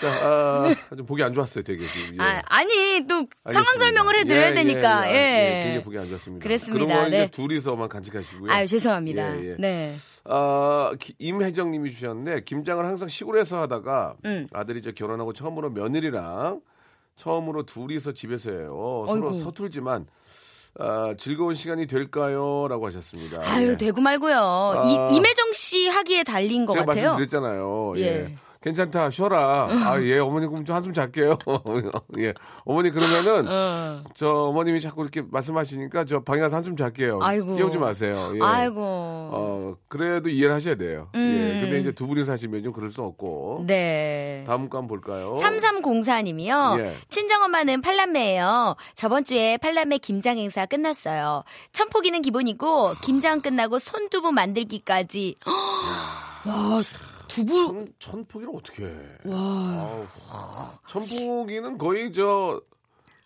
자, 0.00 0.08
아, 0.28 0.74
좀 0.96 1.06
보기 1.06 1.22
안 1.22 1.34
좋았어요, 1.34 1.64
되게. 1.64 1.84
지금. 1.84 2.14
예. 2.14 2.18
아, 2.22 2.40
아니, 2.46 3.04
또 3.08 3.26
상황. 3.44 3.64
설명을 3.78 4.18
해드려야 4.20 4.50
예, 4.50 4.54
되니까, 4.54 5.10
예, 5.10 5.14
예. 5.14 5.18
예, 5.58 5.62
굉장히 5.64 5.82
보기 5.84 5.98
안 5.98 6.08
좋았습니다. 6.08 6.42
그랬습니다. 6.44 6.86
그런 6.86 7.02
거 7.02 7.08
이제 7.08 7.18
네. 7.18 7.30
둘이서만 7.30 7.88
간직하시고요. 7.88 8.50
아유, 8.52 8.66
죄송합니다. 8.66 9.36
예, 9.40 9.50
예. 9.50 9.56
네. 9.58 9.94
아, 10.24 10.92
기- 11.00 11.14
임혜정 11.18 11.70
님이 11.72 11.90
주셨는데 11.90 12.42
김장을 12.44 12.84
항상 12.84 13.08
시골에서 13.08 13.60
하다가 13.62 14.14
음. 14.24 14.46
아들이 14.52 14.78
이제 14.78 14.92
결혼하고 14.92 15.32
처음으로 15.32 15.70
며느리랑 15.70 16.60
처음으로 17.16 17.64
둘이서 17.64 18.12
집에서 18.12 18.50
해요. 18.50 19.04
서로 19.08 19.28
어이구. 19.30 19.38
서툴지만 19.42 20.06
아, 20.78 21.14
즐거운 21.18 21.56
시간이 21.56 21.86
될까요?라고 21.88 22.86
하셨습니다. 22.86 23.40
아유, 23.42 23.70
예. 23.72 23.76
되고 23.76 24.00
말고요. 24.00 24.82
이, 24.84 25.16
임혜정 25.16 25.52
씨 25.52 25.88
하기에 25.88 26.22
달린 26.22 26.66
것 26.66 26.74
제가 26.74 26.84
같아요. 26.84 27.08
말씀드렸잖아요. 27.10 27.94
예. 27.96 28.02
예. 28.02 28.36
괜찮다, 28.60 29.10
쉬어라. 29.10 29.68
아, 29.70 30.00
예, 30.02 30.18
어머니 30.18 30.46
그럼 30.48 30.64
좀 30.64 30.74
한숨 30.74 30.92
잘게요. 30.92 31.38
예. 32.18 32.34
어머니 32.64 32.90
그러면은, 32.90 33.46
어. 33.48 34.02
저 34.14 34.28
어머님이 34.28 34.80
자꾸 34.80 35.02
이렇게 35.02 35.22
말씀하시니까 35.22 36.04
저 36.04 36.20
방에 36.24 36.40
가서 36.40 36.56
한숨 36.56 36.76
잘게요. 36.76 37.20
아이고. 37.22 37.54
깨우지 37.56 37.78
마세요. 37.78 38.32
예. 38.34 38.38
아이고. 38.42 38.80
어, 38.80 39.76
그래도 39.88 40.28
이해를 40.28 40.54
하셔야 40.54 40.74
돼요. 40.74 41.08
음. 41.14 41.20
예. 41.20 41.60
근데 41.60 41.80
이제 41.80 41.92
두 41.92 42.06
분이 42.08 42.24
사시면 42.24 42.64
좀 42.64 42.72
그럴 42.72 42.90
수 42.90 43.02
없고. 43.02 43.64
네. 43.66 44.42
다음 44.46 44.68
거 44.68 44.78
한번 44.78 44.88
볼까요? 45.00 45.34
3304님이요. 45.40 46.80
예. 46.80 46.96
친정엄마는 47.08 47.80
팔남매예요. 47.82 48.76
저번 48.94 49.22
주에 49.24 49.56
팔남매 49.58 49.98
김장 49.98 50.36
행사 50.38 50.66
끝났어요. 50.66 51.44
천포기는 51.72 52.22
기본이고 52.22 52.92
김장 53.02 53.40
끝나고 53.40 53.78
손두부 53.78 54.32
만들기까지. 54.32 55.36
와, 56.46 56.82
두부. 57.28 57.54
천, 57.54 57.88
천포기를 57.98 58.52
어떻게 58.56 58.84
해? 58.84 58.92
와. 59.24 59.36
아우, 59.38 60.06
천포기는 60.88 61.78
거의 61.78 62.12
저 62.12 62.60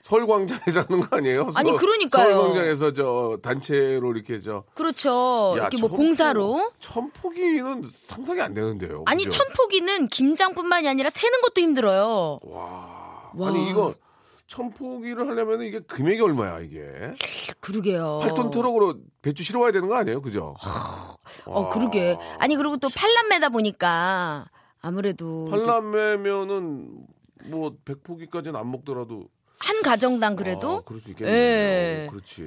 서울광장에서 0.03 0.81
하는 0.89 1.01
거 1.01 1.17
아니에요? 1.17 1.53
아니, 1.55 1.71
서- 1.71 1.77
그러니까요. 1.77 2.35
서울광장에서 2.35 2.93
저 2.93 3.39
단체로 3.41 4.13
이렇게 4.13 4.41
저 4.41 4.65
그렇죠. 4.75 5.55
야, 5.59 5.69
이렇게 5.69 5.79
뭐 5.79 5.91
천포- 5.91 5.97
봉사로. 5.97 6.73
천포기는 6.81 7.85
상상이 7.89 8.41
안 8.41 8.53
되는데요. 8.53 9.05
아니, 9.07 9.25
그죠? 9.25 9.39
천포기는 9.39 10.09
김장뿐만이 10.09 10.89
아니라 10.89 11.09
세는 11.11 11.41
것도 11.43 11.61
힘들어요. 11.61 12.39
와. 12.43 13.31
와. 13.35 13.49
아니 13.49 13.71
이거 13.71 13.95
천포기를 14.53 15.27
하려면 15.29 15.63
이게 15.63 15.81
금액이 15.81 16.21
얼마야 16.21 16.61
이게? 16.61 17.15
그러게요. 17.61 18.21
8톤 18.23 18.51
트럭으로 18.51 18.97
배추 19.23 19.43
실어 19.43 19.61
와야 19.61 19.73
되는 19.73 19.89
거 19.89 19.97
아니에요, 19.97 20.21
그죠? 20.21 20.55
어, 21.47 21.71
그러게. 21.71 22.19
아니, 22.39 22.55
그리고 22.57 22.77
또 22.77 22.91
팔남매다 22.95 23.49
보니까 23.49 24.47
아무래도 24.83 25.49
팔남매면은 25.51 27.07
뭐 27.47 27.75
백포기까지는 27.85 28.59
안 28.59 28.71
먹더라도 28.71 29.29
한 29.65 29.81
가정당 29.83 30.35
그래도 30.37 30.79
아, 30.79 30.81
그럴 30.85 31.01
수 31.01 31.11
있겠네요. 31.11 31.37
예. 31.37 32.07
그렇지. 32.11 32.43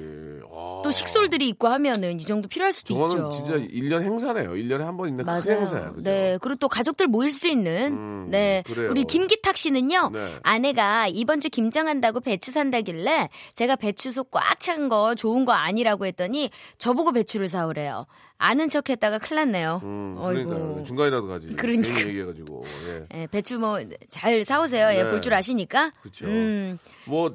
아. 0.52 0.82
또 0.84 0.90
식솔들이 0.90 1.48
있고 1.48 1.68
하면은 1.68 2.20
이 2.20 2.24
정도 2.24 2.46
필요할 2.48 2.72
수도 2.72 2.94
저거는 2.94 3.26
있죠. 3.26 3.30
진짜 3.30 3.52
1년 3.56 4.02
행사네요. 4.02 4.50
1년에 4.52 4.80
한 4.80 4.96
번 4.96 5.08
있는 5.08 5.24
큰 5.24 5.32
맞아요. 5.32 5.60
행사야. 5.60 5.90
그죠? 5.92 6.02
네. 6.02 6.38
그리고 6.42 6.56
또 6.58 6.68
가족들 6.68 7.06
모일 7.06 7.30
수 7.32 7.48
있는. 7.48 7.92
음, 7.92 8.28
네. 8.30 8.62
그래요. 8.66 8.90
우리 8.90 9.04
김기탁 9.04 9.56
씨는요. 9.56 10.10
네. 10.12 10.34
아내가 10.42 11.06
이번 11.08 11.40
주 11.40 11.48
김장한다고 11.48 12.20
배추 12.20 12.50
산다길래 12.50 13.28
제가 13.54 13.76
배추소 13.76 14.24
꽉찬 14.24 14.88
거 14.88 15.14
좋은 15.14 15.44
거 15.44 15.52
아니라고 15.52 16.06
했더니 16.06 16.50
저보고 16.78 17.12
배추를 17.12 17.48
사오래요. 17.48 18.06
아는 18.38 18.68
척 18.68 18.90
했다가 18.90 19.18
큰일 19.18 19.36
났네요. 19.46 19.80
음. 19.82 20.16
그러니까 20.18 20.84
중간이라도 20.84 21.26
가지. 21.26 21.48
그러니까. 21.56 21.98
얘기해가지고. 22.00 22.64
예. 22.88 23.04
예, 23.22 23.26
배추 23.28 23.58
뭐 23.58 23.78
잘 24.08 24.44
사오세요. 24.44 24.88
예, 24.92 25.02
네. 25.04 25.10
볼줄 25.10 25.32
아시니까. 25.34 25.90
그쵸. 26.02 26.26
음. 26.26 26.78
뭐 27.06 27.34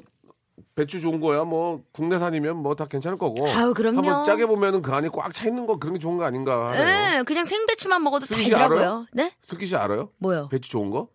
배추 0.76 1.00
좋은 1.00 1.20
거야. 1.20 1.42
뭐 1.44 1.82
국내산이면 1.92 2.56
뭐 2.56 2.74
다 2.74 2.86
괜찮을 2.86 3.18
거고. 3.18 3.50
아유, 3.50 3.74
그럼요. 3.74 3.96
한번 3.98 4.24
짜게 4.24 4.46
보면은 4.46 4.80
그 4.80 4.92
안에 4.92 5.08
꽉 5.08 5.32
차 5.34 5.46
있는 5.48 5.66
거 5.66 5.76
그런 5.78 5.94
게 5.94 5.98
좋은 5.98 6.16
거 6.18 6.24
아닌가 6.24 6.70
하네요. 6.70 7.18
예, 7.18 7.22
그냥 7.24 7.44
생배추만 7.46 8.02
먹어도 8.04 8.26
있더라고요. 8.40 8.78
알아요? 8.78 9.06
네? 9.12 9.32
슬기 9.42 9.66
씨 9.66 9.74
알아요? 9.76 10.10
뭐요? 10.18 10.48
배추 10.50 10.70
좋은 10.70 10.90
거? 10.90 11.08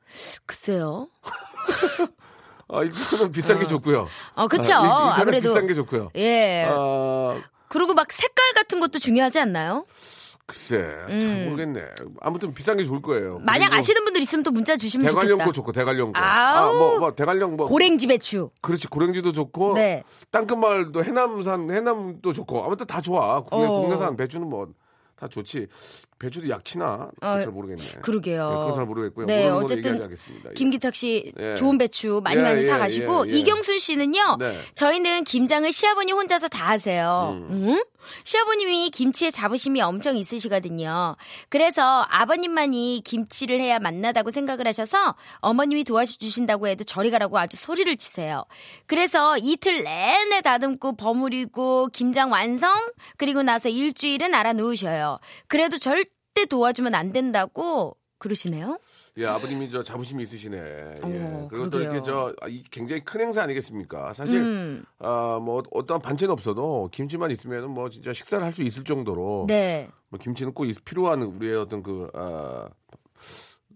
글쎄요. 0.45 1.07
아, 2.69 2.83
일단은 2.83 3.31
비싼 3.31 3.59
게 3.59 3.65
좋고요. 3.65 4.07
어, 4.35 4.47
그쵸. 4.49 4.73
아, 4.73 4.79
일- 4.79 4.83
일단은 4.85 5.21
아무래도. 5.21 5.47
비싼 5.49 5.67
게 5.67 5.73
좋고요. 5.73 6.11
예. 6.17 6.65
아, 6.69 7.39
그리고 7.67 7.93
막 7.93 8.11
색깔 8.11 8.53
같은 8.53 8.79
것도 8.79 8.99
중요하지 8.99 9.39
않나요? 9.39 9.85
글쎄, 10.45 10.87
잘 11.09 11.43
모르겠네. 11.43 11.81
아무튼 12.21 12.53
비싼 12.53 12.77
게 12.77 12.85
좋을 12.85 13.01
거예요. 13.01 13.35
음. 13.35 13.45
만약 13.45 13.73
아시는 13.73 14.05
분들 14.05 14.21
있으면 14.21 14.43
또 14.43 14.51
문자 14.51 14.77
주시면 14.77 15.05
대관령 15.05 15.31
좋겠다. 15.31 15.45
거 15.45 15.51
좋고 15.51 15.71
대관령 15.73 16.13
거. 16.13 16.19
아우. 16.21 16.69
아, 16.69 16.77
뭐, 16.77 16.99
뭐 16.99 17.15
대관령 17.15 17.57
뭐 17.57 17.67
고랭지 17.67 18.07
배추. 18.07 18.49
그렇지 18.61 18.87
고랭지도 18.87 19.33
좋고 19.33 19.73
네. 19.73 20.03
땅끝마을도 20.31 21.03
해남산 21.03 21.69
해남도 21.69 22.31
좋고 22.31 22.63
아무튼 22.63 22.87
다 22.87 23.01
좋아. 23.01 23.41
국내, 23.43 23.67
어. 23.67 23.81
국내산 23.81 24.15
배추는 24.15 24.47
뭐 24.47 24.69
다 25.19 25.27
좋지. 25.27 25.67
배추도 26.19 26.49
약치나 26.49 27.09
어, 27.21 27.39
잘 27.39 27.47
모르겠네. 27.47 28.01
그러게요. 28.01 28.49
네, 28.49 28.55
그건 28.55 28.73
잘 28.73 28.85
모르겠고요. 28.85 29.25
네, 29.27 29.49
어쨌든. 29.49 30.09
예. 30.11 30.53
김기탁 30.53 30.95
씨 30.95 31.31
예. 31.39 31.55
좋은 31.55 31.77
배추 31.77 32.21
많이 32.23 32.37
예, 32.37 32.41
많이 32.41 32.61
예, 32.61 32.65
사가시고 32.67 33.27
예, 33.27 33.33
예. 33.33 33.37
이경순 33.37 33.79
씨는요. 33.79 34.37
네. 34.39 34.57
저희는 34.75 35.23
김장을 35.25 35.71
시아버님 35.71 36.15
혼자서 36.15 36.47
다 36.47 36.69
하세요. 36.69 37.31
응? 37.33 37.83
시아버님이 38.23 38.89
김치에 38.89 39.31
자부심이 39.31 39.81
엄청 39.81 40.17
있으시거든요. 40.17 41.15
그래서 41.49 42.05
아버님만이 42.09 43.01
김치를 43.03 43.59
해야 43.59 43.79
맛나다고 43.79 44.31
생각을 44.31 44.67
하셔서 44.67 45.15
어머님이 45.39 45.83
도와주신다고 45.83 46.67
해도 46.67 46.83
저리 46.83 47.11
가라고 47.11 47.37
아주 47.37 47.57
소리를 47.57 47.95
치세요. 47.97 48.45
그래서 48.85 49.37
이틀 49.37 49.83
내내 49.83 50.41
다듬고 50.41 50.95
버무리고 50.95 51.87
김장 51.87 52.31
완성 52.31 52.71
그리고 53.17 53.43
나서 53.43 53.69
일주일은 53.69 54.33
알아 54.33 54.53
놓으셔요. 54.53 55.06
그래도 55.47 55.77
절대 55.77 56.45
도와주면 56.49 56.93
안 56.95 57.11
된다고 57.11 57.97
그러시네요. 58.19 58.79
예, 59.17 59.25
아버님이 59.25 59.69
저 59.69 59.83
자부심이 59.83 60.23
있으시네. 60.23 60.57
예. 60.57 60.95
어, 61.03 61.47
그리고 61.49 61.69
또 61.69 61.77
그러게요. 61.79 61.81
이렇게 61.93 62.01
저 62.03 62.33
아, 62.41 62.47
이 62.47 62.63
굉장히 62.71 63.03
큰 63.03 63.21
행사 63.21 63.41
아니겠습니까? 63.43 64.13
사실 64.13 64.39
음. 64.39 64.85
아, 64.99 65.39
뭐 65.41 65.61
어떠한 65.71 66.01
반찬 66.01 66.29
없어도 66.31 66.89
김치만 66.91 67.29
있으면 67.31 67.69
뭐 67.71 67.89
진짜 67.89 68.13
식사를 68.13 68.43
할 68.43 68.51
수 68.53 68.63
있을 68.63 68.83
정도로 68.83 69.45
네. 69.47 69.89
뭐 70.09 70.19
김치는 70.19 70.53
꼭 70.53 70.65
있- 70.65 70.83
필요한 70.83 71.21
우리의 71.21 71.55
어떤 71.57 71.81
그 71.83 72.09
아, 72.15 72.69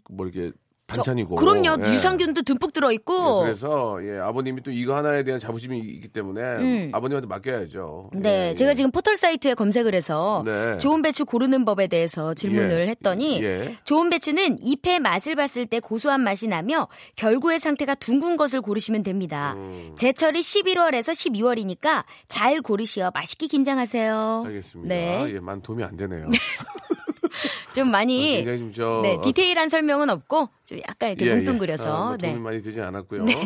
뭐 0.09 0.27
이렇게 0.27 0.51
반찬이고. 0.95 1.35
그럼요. 1.35 1.83
예. 1.85 1.89
유산균도 1.91 2.43
듬뿍 2.43 2.73
들어 2.73 2.91
있고. 2.91 3.41
예, 3.41 3.45
그래서 3.45 3.99
예, 4.03 4.19
아버님이 4.19 4.61
또 4.63 4.71
이거 4.71 4.95
하나에 4.95 5.23
대한 5.23 5.39
자부심이 5.39 5.79
있기 5.79 6.07
때문에 6.09 6.41
음. 6.41 6.89
아버님한테 6.93 7.27
맡겨야죠. 7.27 8.11
네, 8.13 8.49
예, 8.49 8.55
제가 8.55 8.71
예. 8.71 8.75
지금 8.75 8.91
포털 8.91 9.15
사이트에 9.17 9.53
검색을 9.53 9.95
해서 9.95 10.43
네. 10.45 10.77
좋은 10.77 11.01
배추 11.01 11.25
고르는 11.25 11.65
법에 11.65 11.87
대해서 11.87 12.33
질문을 12.33 12.87
예. 12.87 12.87
했더니 12.91 13.43
예. 13.43 13.75
좋은 13.83 14.09
배추는 14.09 14.59
잎의 14.61 14.99
맛을 14.99 15.35
봤을 15.35 15.65
때 15.65 15.79
고소한 15.79 16.21
맛이 16.21 16.47
나며 16.47 16.87
결구의 17.15 17.59
상태가 17.59 17.95
둥근 17.95 18.37
것을 18.37 18.61
고르시면 18.61 19.03
됩니다. 19.03 19.53
음. 19.57 19.93
제철이 19.95 20.39
11월에서 20.39 21.11
12월이니까 21.11 22.03
잘 22.27 22.61
고르시어 22.61 23.11
맛있게 23.13 23.47
김장하세요. 23.47 24.43
알겠습니다. 24.45 24.95
네, 24.95 25.33
예, 25.33 25.39
만 25.39 25.61
도움이 25.61 25.83
안 25.83 25.95
되네요. 25.97 26.27
좀 27.75 27.89
많이 27.89 28.43
굉장히 28.43 28.59
좀 28.59 28.73
저, 28.73 28.99
네, 29.03 29.19
디테일한 29.23 29.69
설명은 29.69 30.09
없고 30.09 30.49
좀 30.65 30.79
약간 30.87 31.09
이렇게 31.09 31.25
예, 31.25 31.31
예. 31.31 31.35
뭉뚱그려서 31.35 31.93
아, 31.93 32.07
뭐 32.07 32.17
네. 32.17 32.33
많이 32.35 32.61
되지 32.61 32.81
않았고요. 32.81 33.25
예. 33.29 33.37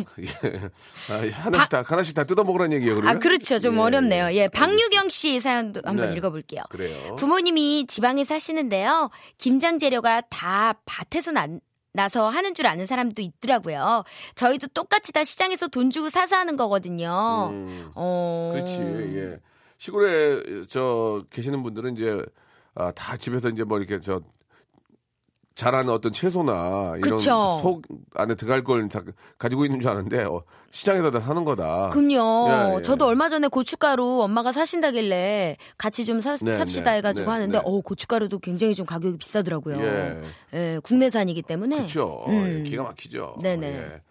아, 1.11 1.41
하나씩 1.41 1.69
다, 1.69 1.83
하나씩 1.85 2.15
다 2.15 2.23
뜯어먹으라는 2.23 2.75
얘기예요, 2.77 2.95
그러면? 2.95 3.15
아, 3.15 3.19
그렇죠. 3.19 3.59
좀 3.59 3.75
예, 3.75 3.79
어렵네요. 3.79 4.25
예, 4.31 4.35
예. 4.35 4.47
박유경 4.47 5.09
씨 5.09 5.39
사연도 5.39 5.81
한번 5.85 6.09
네. 6.09 6.17
읽어볼게요. 6.17 6.63
그래요. 6.69 7.15
부모님이 7.15 7.85
지방에 7.87 8.23
사시는데요. 8.25 9.09
김장 9.37 9.79
재료가 9.79 10.21
다 10.29 10.79
밭에서 10.85 11.31
난, 11.31 11.59
나서 11.93 12.27
하는 12.29 12.53
줄 12.53 12.67
아는 12.67 12.85
사람도 12.85 13.21
있더라고요. 13.21 14.03
저희도 14.35 14.67
똑같이 14.73 15.13
다 15.13 15.23
시장에서 15.23 15.67
돈 15.67 15.89
주고 15.89 16.09
사서 16.09 16.35
하는 16.35 16.57
거거든요. 16.57 17.49
음. 17.51 17.91
어. 17.95 18.51
그렇지. 18.53 18.73
예. 19.17 19.39
시골에 19.77 20.65
저 20.67 21.23
계시는 21.29 21.63
분들은 21.63 21.95
이제 21.95 22.21
아, 22.75 22.91
다 22.91 23.17
집에서 23.17 23.49
이제 23.49 23.63
뭐 23.63 23.77
이렇게 23.79 23.99
저 23.99 24.21
자라는 25.55 25.93
어떤 25.93 26.11
채소나 26.11 26.95
이런 26.97 27.15
그쵸. 27.15 27.59
속 27.61 27.83
안에 28.13 28.35
들어갈 28.35 28.61
걸 28.65 28.89
다 28.89 29.01
가지고 29.37 29.63
있는 29.63 29.79
줄 29.79 29.89
아는데 29.89 30.21
어, 30.25 30.43
시장에서 30.71 31.11
다 31.11 31.21
사는 31.21 31.45
거다. 31.45 31.91
그럼요. 31.93 32.49
예, 32.73 32.77
예. 32.77 32.81
저도 32.81 33.05
얼마 33.05 33.29
전에 33.29 33.47
고춧가루 33.47 34.21
엄마가 34.23 34.51
사신다길래 34.51 35.55
같이 35.77 36.03
좀 36.03 36.19
사, 36.19 36.35
네, 36.35 36.51
삽시다 36.51 36.91
네, 36.91 36.97
해가지고 36.97 37.27
네, 37.27 37.31
하는데 37.31 37.57
네. 37.57 37.63
어 37.65 37.79
고춧가루도 37.79 38.39
굉장히 38.39 38.75
좀 38.75 38.85
가격이 38.85 39.17
비싸더라고요. 39.17 39.79
예. 39.81 40.21
예, 40.53 40.79
국내산이기 40.83 41.41
때문에. 41.43 41.77
그렇죠. 41.77 42.25
음. 42.27 42.63
기가 42.63 42.83
막히죠. 42.83 43.37
네네. 43.41 44.01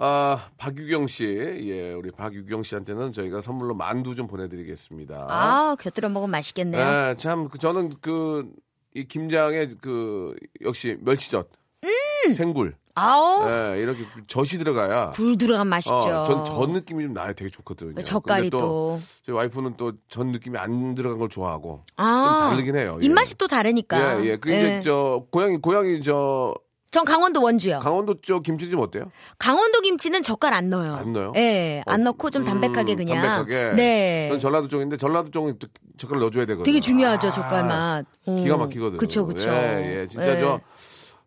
예. 0.00 0.04
아, 0.04 0.48
박유경 0.56 1.08
씨, 1.08 1.24
예, 1.26 1.92
우리 1.92 2.10
박유경 2.10 2.62
씨한테는 2.62 3.12
저희가 3.12 3.40
선물로 3.42 3.74
만두 3.74 4.14
좀 4.14 4.26
보내드리겠습니다. 4.28 5.26
아, 5.28 5.76
곁들여 5.80 6.08
먹으면 6.08 6.30
맛있겠네요. 6.30 6.80
예, 6.80 7.14
참, 7.18 7.48
그 7.48 7.58
저는 7.58 7.92
그, 8.00 8.48
이 8.94 9.04
김장에 9.04 9.68
그, 9.80 10.34
역시 10.62 10.96
멸치젓, 11.00 11.48
음! 11.84 12.32
생굴, 12.32 12.76
아우, 12.94 13.48
예, 13.48 13.80
이렇게 13.80 14.04
젖이 14.26 14.58
들어가야. 14.62 15.10
굴 15.12 15.36
들어간 15.36 15.66
맛있죠. 15.68 15.94
어, 15.96 16.24
전전 16.24 16.72
느낌이 16.72 17.04
좀 17.04 17.12
나야 17.12 17.32
되게 17.32 17.48
좋거든요. 17.50 18.00
젓갈이 18.02 18.50
근데 18.50 18.56
또. 18.64 19.00
저희 19.24 19.36
와이프는 19.36 19.74
또 19.74 19.92
전 20.08 20.28
느낌이 20.32 20.58
안 20.58 20.94
들어간 20.96 21.18
걸 21.18 21.28
좋아하고 21.28 21.84
아, 21.96 22.38
좀 22.40 22.50
다르긴 22.50 22.74
해요. 22.76 22.98
예. 23.00 23.06
입맛이 23.06 23.36
또 23.36 23.46
다르니까. 23.46 24.20
예, 24.20 24.24
예. 24.30 24.36
그 24.36 24.48
이제 24.48 24.76
예. 24.78 24.80
저 24.82 25.24
고양이 25.30 25.58
고양이 25.58 26.02
저 26.02 26.54
전 26.90 27.04
강원도 27.04 27.42
원주요. 27.42 27.80
강원도 27.80 28.14
쪽 28.22 28.42
김치 28.42 28.70
좀 28.70 28.80
어때요? 28.80 29.10
강원도 29.38 29.80
김치는 29.82 30.22
젓갈 30.22 30.54
안 30.54 30.70
넣어요. 30.70 30.94
안 30.94 31.12
넣어요? 31.12 31.32
예, 31.36 31.82
안 31.86 32.00
어, 32.00 32.04
넣고 32.04 32.30
좀 32.30 32.44
담백하게 32.44 32.92
음, 32.94 32.96
그냥. 32.96 33.16
담백하게. 33.22 33.76
네. 33.76 34.28
전 34.30 34.38
전라도 34.38 34.68
쪽인데 34.68 34.96
전라도 34.96 35.30
쪽은 35.30 35.58
또 35.58 35.68
젓갈 35.98 36.18
넣어줘야 36.18 36.46
되거든요. 36.46 36.64
되게 36.64 36.80
중요하죠, 36.80 37.28
아, 37.28 37.30
젓갈 37.30 37.64
맛. 37.66 38.04
오. 38.24 38.36
기가 38.36 38.56
막히거든요. 38.56 38.98
그쵸, 38.98 39.26
그쵸. 39.26 39.50
예, 39.50 40.00
예. 40.00 40.06
진짜 40.06 40.34
예. 40.34 40.40
저 40.40 40.60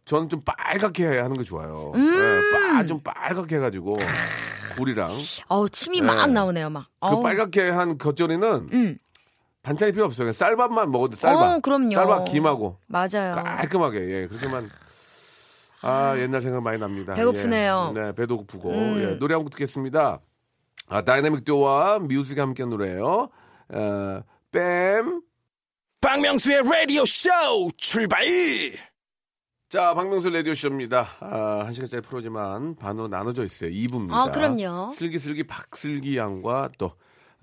저는 0.06 0.30
좀 0.30 0.42
빨갛게 0.44 1.20
하는 1.20 1.38
거 1.38 1.44
좋아요. 1.44 1.92
음. 1.94 2.12
예, 2.12 2.74
빠, 2.74 2.86
좀 2.86 3.00
빨갛게 3.02 3.58
해가지고 3.58 3.98
굴이랑 4.78 5.12
어우, 5.50 5.70
침이 5.70 5.98
예. 5.98 6.02
막 6.02 6.28
나오네요, 6.32 6.72
막. 6.72 6.86
그 7.00 7.08
어우. 7.08 7.22
빨갛게 7.22 7.70
한 7.70 8.00
겉절이는 8.00 8.70
음. 8.74 8.98
반찬이 9.62 9.92
필요 9.92 10.06
없어요. 10.06 10.26
그냥 10.26 10.34
쌀밥만 10.34 10.92
먹어도 10.92 11.16
쌀밥. 11.16 11.58
어, 11.58 11.60
그럼요. 11.60 11.92
쌀밥 11.92 12.26
김하고 12.26 12.78
맞아요. 12.88 13.36
깔끔하게 13.36 14.00
예 14.10 14.28
그렇게만 14.28 14.68
아 15.82 16.18
옛날 16.18 16.42
생각 16.42 16.62
많이 16.64 16.80
납니다. 16.80 17.14
배고프네요. 17.16 17.94
예. 17.96 18.00
네 18.00 18.12
배도 18.14 18.38
고프고 18.38 18.70
음. 18.72 19.00
예, 19.02 19.18
노래 19.20 19.34
한 19.36 19.44
곡 19.44 19.50
듣겠습니다. 19.52 20.20
아 20.88 21.02
다이나믹 21.04 21.44
듀오와 21.46 22.00
뮤직이 22.00 22.40
함께 22.40 22.66
노래요. 22.66 23.30
어, 23.70 24.22
뺨. 24.52 25.22
박명수의 26.02 26.64
라디오 26.64 27.06
쇼 27.06 27.30
출발! 27.78 28.26
자, 29.70 29.94
박명수 29.94 30.30
라디오쇼입니다. 30.32 31.08
아, 31.22 31.64
한 31.66 31.72
시간짜리 31.74 32.02
프로지만 32.02 32.76
반으로 32.76 33.08
나눠져 33.08 33.46
있어요. 33.46 33.70
2부입니다. 33.70 34.12
아, 34.12 34.30
그럼요. 34.32 34.90
슬기슬기 34.90 35.44
박슬기 35.48 36.18
양과 36.18 36.72
또 36.78 36.88
아, 36.88 36.94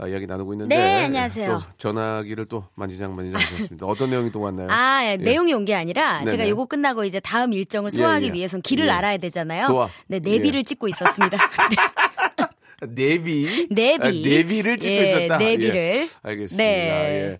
이야기 0.07 0.26
나누고 0.28 0.52
있는데. 0.55 0.76
네, 0.76 1.05
안녕하세요. 1.07 1.49
또 1.49 1.61
전화기를 1.76 2.47
또 2.47 2.64
만지작 2.76 3.12
만지작 3.17 3.40
하셨습니다. 3.40 3.85
어떤 3.87 4.11
내용이 4.11 4.31
또 4.31 4.40
왔나요? 4.40 4.69
아, 4.71 5.00
예. 5.05 5.17
내용이 5.17 5.52
온 5.55 5.64
게 5.64 5.75
아니라 5.75 6.21
네네. 6.21 6.31
제가 6.31 6.49
요거 6.49 6.67
끝나고 6.67 7.05
이제 7.05 7.19
다음 7.19 7.52
일정을 7.52 7.90
소화하기 7.90 8.26
예, 8.26 8.28
예. 8.28 8.33
위해선 8.33 8.62
길을 8.62 8.87
예. 8.87 8.90
알아야 8.90 9.19
되잖아요. 9.19 9.67
소화. 9.67 9.88
네, 10.07 10.21
내비를 10.21 10.61
예. 10.61 10.62
찍고 10.62 10.87
있었습니다. 10.88 11.37
내비. 12.88 13.67
내비. 13.71 14.02
아, 14.06 14.11
내비를 14.11 14.78
찍고 14.78 14.95
예, 14.95 15.08
있었다. 15.08 15.39
내비를. 15.39 15.75
예, 15.76 16.08
알겠습니다. 16.23 16.63
네. 16.63 17.30
예. 17.32 17.39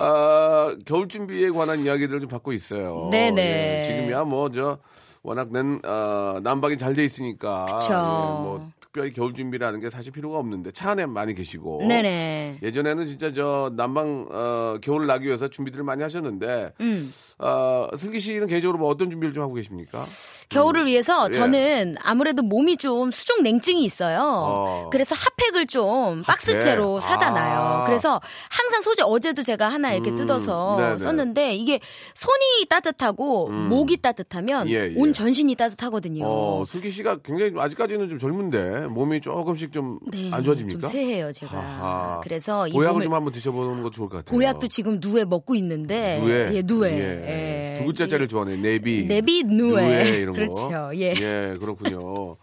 아, 0.00 0.74
겨울 0.84 1.08
준비에 1.08 1.48
관한 1.50 1.84
이야기들을 1.84 2.20
좀 2.20 2.28
받고 2.28 2.52
있어요. 2.52 3.08
네네. 3.12 3.42
예, 3.42 3.84
지금이야 3.86 4.24
뭐저 4.24 4.78
워낙 5.22 5.52
난 5.52 5.80
어, 5.84 6.38
난방이 6.42 6.78
잘 6.78 6.94
돼 6.94 7.04
있으니까. 7.04 7.66
예, 7.70 8.42
뭐 8.42 8.70
특별히 8.80 9.12
겨울 9.12 9.34
준비라는 9.34 9.80
게 9.80 9.88
사실 9.90 10.10
필요가 10.12 10.38
없는데 10.38 10.72
차 10.72 10.90
안에 10.92 11.06
많이 11.06 11.32
계시고 11.34 11.86
네네. 11.86 12.58
예전에는 12.62 13.06
진짜 13.06 13.32
저 13.32 13.70
난방 13.76 14.26
어, 14.30 14.78
겨울 14.82 15.06
나기 15.06 15.26
위해서 15.26 15.48
준비들을 15.48 15.84
많이 15.84 16.02
하셨는데 16.02 16.72
음. 16.80 17.12
어, 17.38 17.88
슬기 17.96 18.18
씨는 18.18 18.46
개인적으로 18.48 18.78
뭐 18.78 18.88
어떤 18.88 19.10
준비를 19.10 19.32
좀 19.32 19.42
하고 19.44 19.54
계십니까? 19.54 20.02
겨울을 20.50 20.86
위해서 20.86 21.28
예. 21.28 21.30
저는 21.32 21.96
아무래도 22.02 22.42
몸이 22.42 22.76
좀 22.76 23.10
수족 23.10 23.42
냉증이 23.42 23.84
있어요. 23.84 24.20
어. 24.22 24.88
그래서 24.90 25.14
핫팩을 25.14 25.66
좀 25.66 26.22
박스채로 26.22 26.98
핫팩? 26.98 27.08
사다 27.08 27.28
아. 27.28 27.30
놔요. 27.30 27.84
그래서 27.86 28.20
항상 28.50 28.82
소재 28.82 29.02
어제도 29.04 29.42
제가 29.42 29.68
하나 29.68 29.92
이렇게 29.92 30.10
음, 30.10 30.16
뜯어서 30.16 30.76
네네. 30.78 30.98
썼는데 30.98 31.54
이게 31.54 31.80
손이 32.14 32.66
따뜻하고 32.68 33.48
목이 33.48 33.98
따뜻하면 33.98 34.68
예, 34.68 34.90
예. 34.90 34.94
온 34.96 35.12
전신이 35.12 35.54
따뜻하거든요. 35.54 36.24
어, 36.26 36.64
슬기 36.66 36.90
씨가 36.90 37.18
굉장히 37.22 37.52
아직까지는 37.56 38.08
좀 38.08 38.18
젊은데 38.18 38.86
몸이 38.88 39.20
조금씩 39.20 39.72
좀안 39.72 39.98
네, 40.10 40.30
좋아집니까? 40.42 40.80
좀 40.80 40.90
쇠해요, 40.90 41.32
제가. 41.32 41.56
아하. 41.56 42.20
그래서 42.22 42.66
이 42.66 42.72
보약을 42.72 43.02
좀 43.04 43.14
한번 43.14 43.32
드셔보는 43.32 43.82
것도 43.82 43.90
좋을 43.92 44.08
것 44.08 44.18
같아요. 44.18 44.36
보약도 44.36 44.66
지금 44.68 44.98
누에 45.00 45.24
먹고 45.24 45.54
있는데 45.54 46.18
누에. 46.18 46.50
예, 46.54 46.62
누에. 46.64 46.90
예. 46.98 47.69
예. 47.80 47.84
두 47.84 47.86
글자짜리를 47.86 48.28
좋아하네. 48.28 48.56
네비. 48.56 49.06
네비 49.06 49.44
누에. 49.44 50.20
이런 50.20 50.34
거. 50.34 50.40
그렇죠. 50.40 50.90
예. 50.94 51.12
예, 51.20 51.56
그렇군요. 51.58 52.36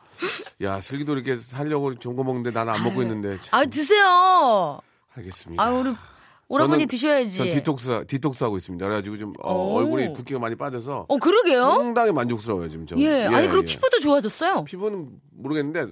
야, 0.63 0.82
슬기도 0.82 1.13
이렇게 1.13 1.38
살려고 1.38 1.95
좋은 1.95 2.15
거 2.15 2.23
먹는데 2.23 2.52
나는 2.52 2.73
안 2.73 2.84
먹고 2.84 3.02
있는데. 3.04 3.38
참, 3.41 3.60
아, 3.60 3.65
드세요. 3.65 4.80
알겠습니다. 5.15 5.63
아, 5.63 5.71
우리 5.71 5.91
오라버니 6.50 6.86
드셔야지. 6.86 7.38
전 7.38 7.50
디톡스, 7.50 8.06
디톡스 8.08 8.43
하고 8.43 8.58
있습니다. 8.58 8.86
그래가지고 8.86 9.17
좀 9.17 9.34
어, 9.43 9.54
오. 9.54 9.76
얼굴이 9.78 10.13
붓기가 10.13 10.39
많이 10.39 10.56
빠져서 10.56 11.06
어, 11.10 11.17
그러게요. 11.17 11.62
상당히 11.78 12.12
만족스러워요, 12.12 12.69
지금. 12.69 12.86
저는. 12.86 13.04
예. 13.04 13.26
아니, 13.26 13.47
그리고 13.47 13.63
예. 13.67 13.73
피부도 13.73 14.00
좋아졌어요. 14.00 14.63
피부는 14.63 15.10
모르겠는데 15.32 15.91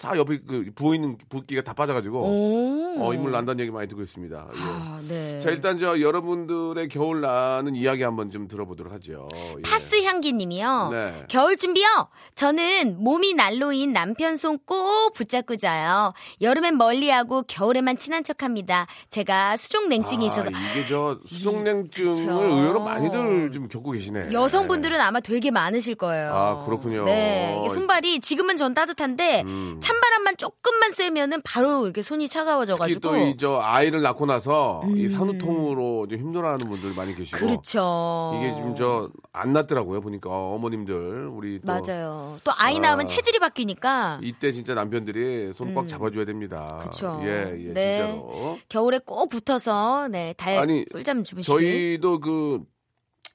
사 0.00 0.16
옆에 0.16 0.38
그 0.48 0.70
부어있는 0.74 1.18
붓기가 1.28 1.60
다 1.60 1.74
빠져가지고 1.74 2.20
오. 2.22 3.04
어, 3.04 3.12
인물 3.12 3.32
난다는 3.32 3.60
얘기 3.60 3.70
많이 3.70 3.86
듣고 3.86 4.00
있습니다. 4.00 4.48
예. 4.54 4.58
아, 4.58 4.98
네. 5.06 5.40
자 5.42 5.50
일단 5.50 5.78
저 5.78 6.00
여러분들의 6.00 6.88
겨울 6.88 7.20
나는 7.20 7.76
이야기 7.76 8.02
한번 8.02 8.30
좀 8.30 8.48
들어보도록 8.48 8.94
하죠. 8.94 9.28
예. 9.58 9.60
파스 9.62 10.02
향기 10.04 10.32
님이요. 10.32 10.88
네. 10.90 11.24
겨울 11.28 11.54
준비요. 11.58 11.86
저는 12.34 12.96
몸이 13.04 13.34
난로인 13.34 13.92
남편 13.92 14.36
손 14.38 14.58
꼭 14.64 15.12
붙잡고 15.14 15.56
자요. 15.56 16.12
여름엔 16.40 16.78
멀리하고 16.78 17.42
겨울에만 17.42 17.96
친한 17.96 18.22
척합니다. 18.24 18.86
제가 19.08 19.56
수족 19.56 19.88
냉증이 19.88 20.28
아, 20.28 20.32
있어서 20.32 20.48
이게 20.48 20.86
저 20.88 21.18
수족냉증을 21.26 22.12
그쵸. 22.12 22.30
의외로 22.30 22.80
많이들 22.82 23.50
좀 23.50 23.68
겪고 23.68 23.90
계시네. 23.90 24.32
여성분들은 24.32 24.98
아마 25.00 25.20
되게 25.20 25.50
많으실 25.50 25.96
거예요. 25.96 26.32
아, 26.32 26.64
그렇군요. 26.64 27.04
네. 27.04 27.58
이게 27.60 27.68
손발이 27.74 28.20
지금은 28.20 28.56
전 28.56 28.72
따뜻한데 28.74 29.42
음. 29.46 29.80
찬바람만 29.90 30.36
조금만 30.36 30.90
쐬면은 30.92 31.42
바로 31.42 31.84
이렇게 31.84 32.02
손이 32.02 32.28
차가워져 32.28 32.74
특히 32.74 32.94
가지고 32.94 33.00
또이 33.08 33.36
저 33.36 33.58
아이를 33.60 34.02
낳고 34.02 34.26
나서 34.26 34.82
이 34.94 35.08
산후통으로 35.08 36.06
좀 36.08 36.18
힘들어하는 36.18 36.68
분들 36.68 36.94
많이 36.94 37.14
계시고 37.14 37.36
음. 37.38 37.40
그렇죠. 37.40 38.32
이게 38.38 38.54
지금 38.54 38.74
저 38.76 39.10
안 39.32 39.52
낫더라고요 39.52 40.00
보니까 40.00 40.28
어 40.30 40.58
머님들 40.60 41.28
우리 41.28 41.60
또 41.60 41.66
맞아요. 41.66 42.36
또 42.44 42.52
아이 42.56 42.76
아. 42.78 42.80
낳으면 42.80 43.06
체질이 43.06 43.38
바뀌니까 43.38 44.18
이때 44.22 44.52
진짜 44.52 44.74
남편들이 44.74 45.52
손 45.54 45.70
꽉 45.74 45.86
잡아줘야 45.86 46.24
됩니다. 46.24 46.80
음. 46.82 46.90
그쵸. 46.90 47.20
예, 47.22 47.28
예, 47.68 47.72
네. 47.72 47.96
진짜로. 47.98 48.58
겨울에 48.68 48.98
꼭 49.04 49.28
붙어서 49.28 50.08
네, 50.08 50.34
달 50.36 50.58
아니, 50.58 50.84
꿀잠 50.86 51.22
주무시길. 51.22 51.56
저희도 51.60 52.18
그, 52.18 52.60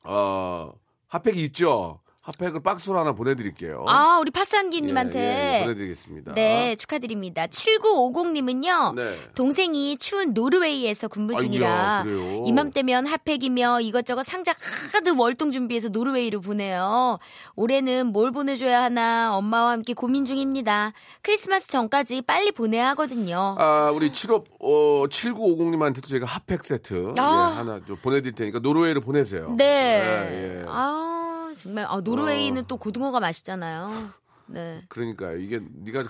어, 0.04 0.74
핫팩이 1.08 1.42
있죠? 1.46 2.02
핫팩을 2.26 2.62
박스로 2.64 3.00
하나 3.00 3.12
보내드릴게요. 3.12 3.86
아, 3.88 4.18
우리 4.20 4.32
파스한기님한테. 4.32 5.20
예, 5.20 5.60
예, 5.60 5.64
보내드리겠습니다. 5.64 6.34
네, 6.34 6.76
축하드립니다. 6.76 7.46
7950님은요. 7.46 8.96
네. 8.96 9.20
동생이 9.36 9.98
추운 9.98 10.34
노르웨이에서 10.34 11.08
근무 11.08 11.36
중이라 11.36 12.02
그래요? 12.04 12.44
이맘때면 12.48 13.06
핫팩이며 13.06 13.82
이것저것 13.82 14.24
상자 14.24 14.54
하드 14.94 15.14
월동 15.16 15.52
준비해서 15.52 15.90
노르웨이로 15.90 16.42
보내요. 16.42 17.20
올해는 17.56 18.08
뭘 18.08 18.32
보내줘야 18.32 18.82
하나 18.82 19.36
엄마와 19.38 19.72
함께 19.74 19.94
고민 19.94 20.26
중입니다. 20.26 20.94
크리스마스 21.22 21.68
전까지 21.68 22.24
빨리 22.24 22.52
보내야 22.52 22.90
하거든요. 22.90 23.56
아, 23.60 23.92
우리 23.94 24.12
75, 24.12 24.44
어, 24.62 25.06
7950님한테도 25.08 26.08
저희가 26.08 26.26
핫팩 26.26 26.64
세트 26.64 27.14
아. 27.20 27.52
예, 27.54 27.58
하나 27.58 27.80
좀 27.86 27.98
보내드릴 27.98 28.34
테니까 28.34 28.60
노르웨이로 28.60 29.02
보내세요. 29.02 29.54
네. 29.56 29.66
예, 30.34 30.62
예. 30.62 30.66
아, 30.68 31.15
정말 31.62 31.86
아, 31.88 32.00
노르웨이는 32.02 32.64
어. 32.64 32.66
또 32.68 32.78
고등어가 32.78 33.20
맛있잖아요. 33.20 33.92
네. 34.48 34.84
그러니까 34.90 35.32
이게 35.34 35.60
네가 35.84 36.04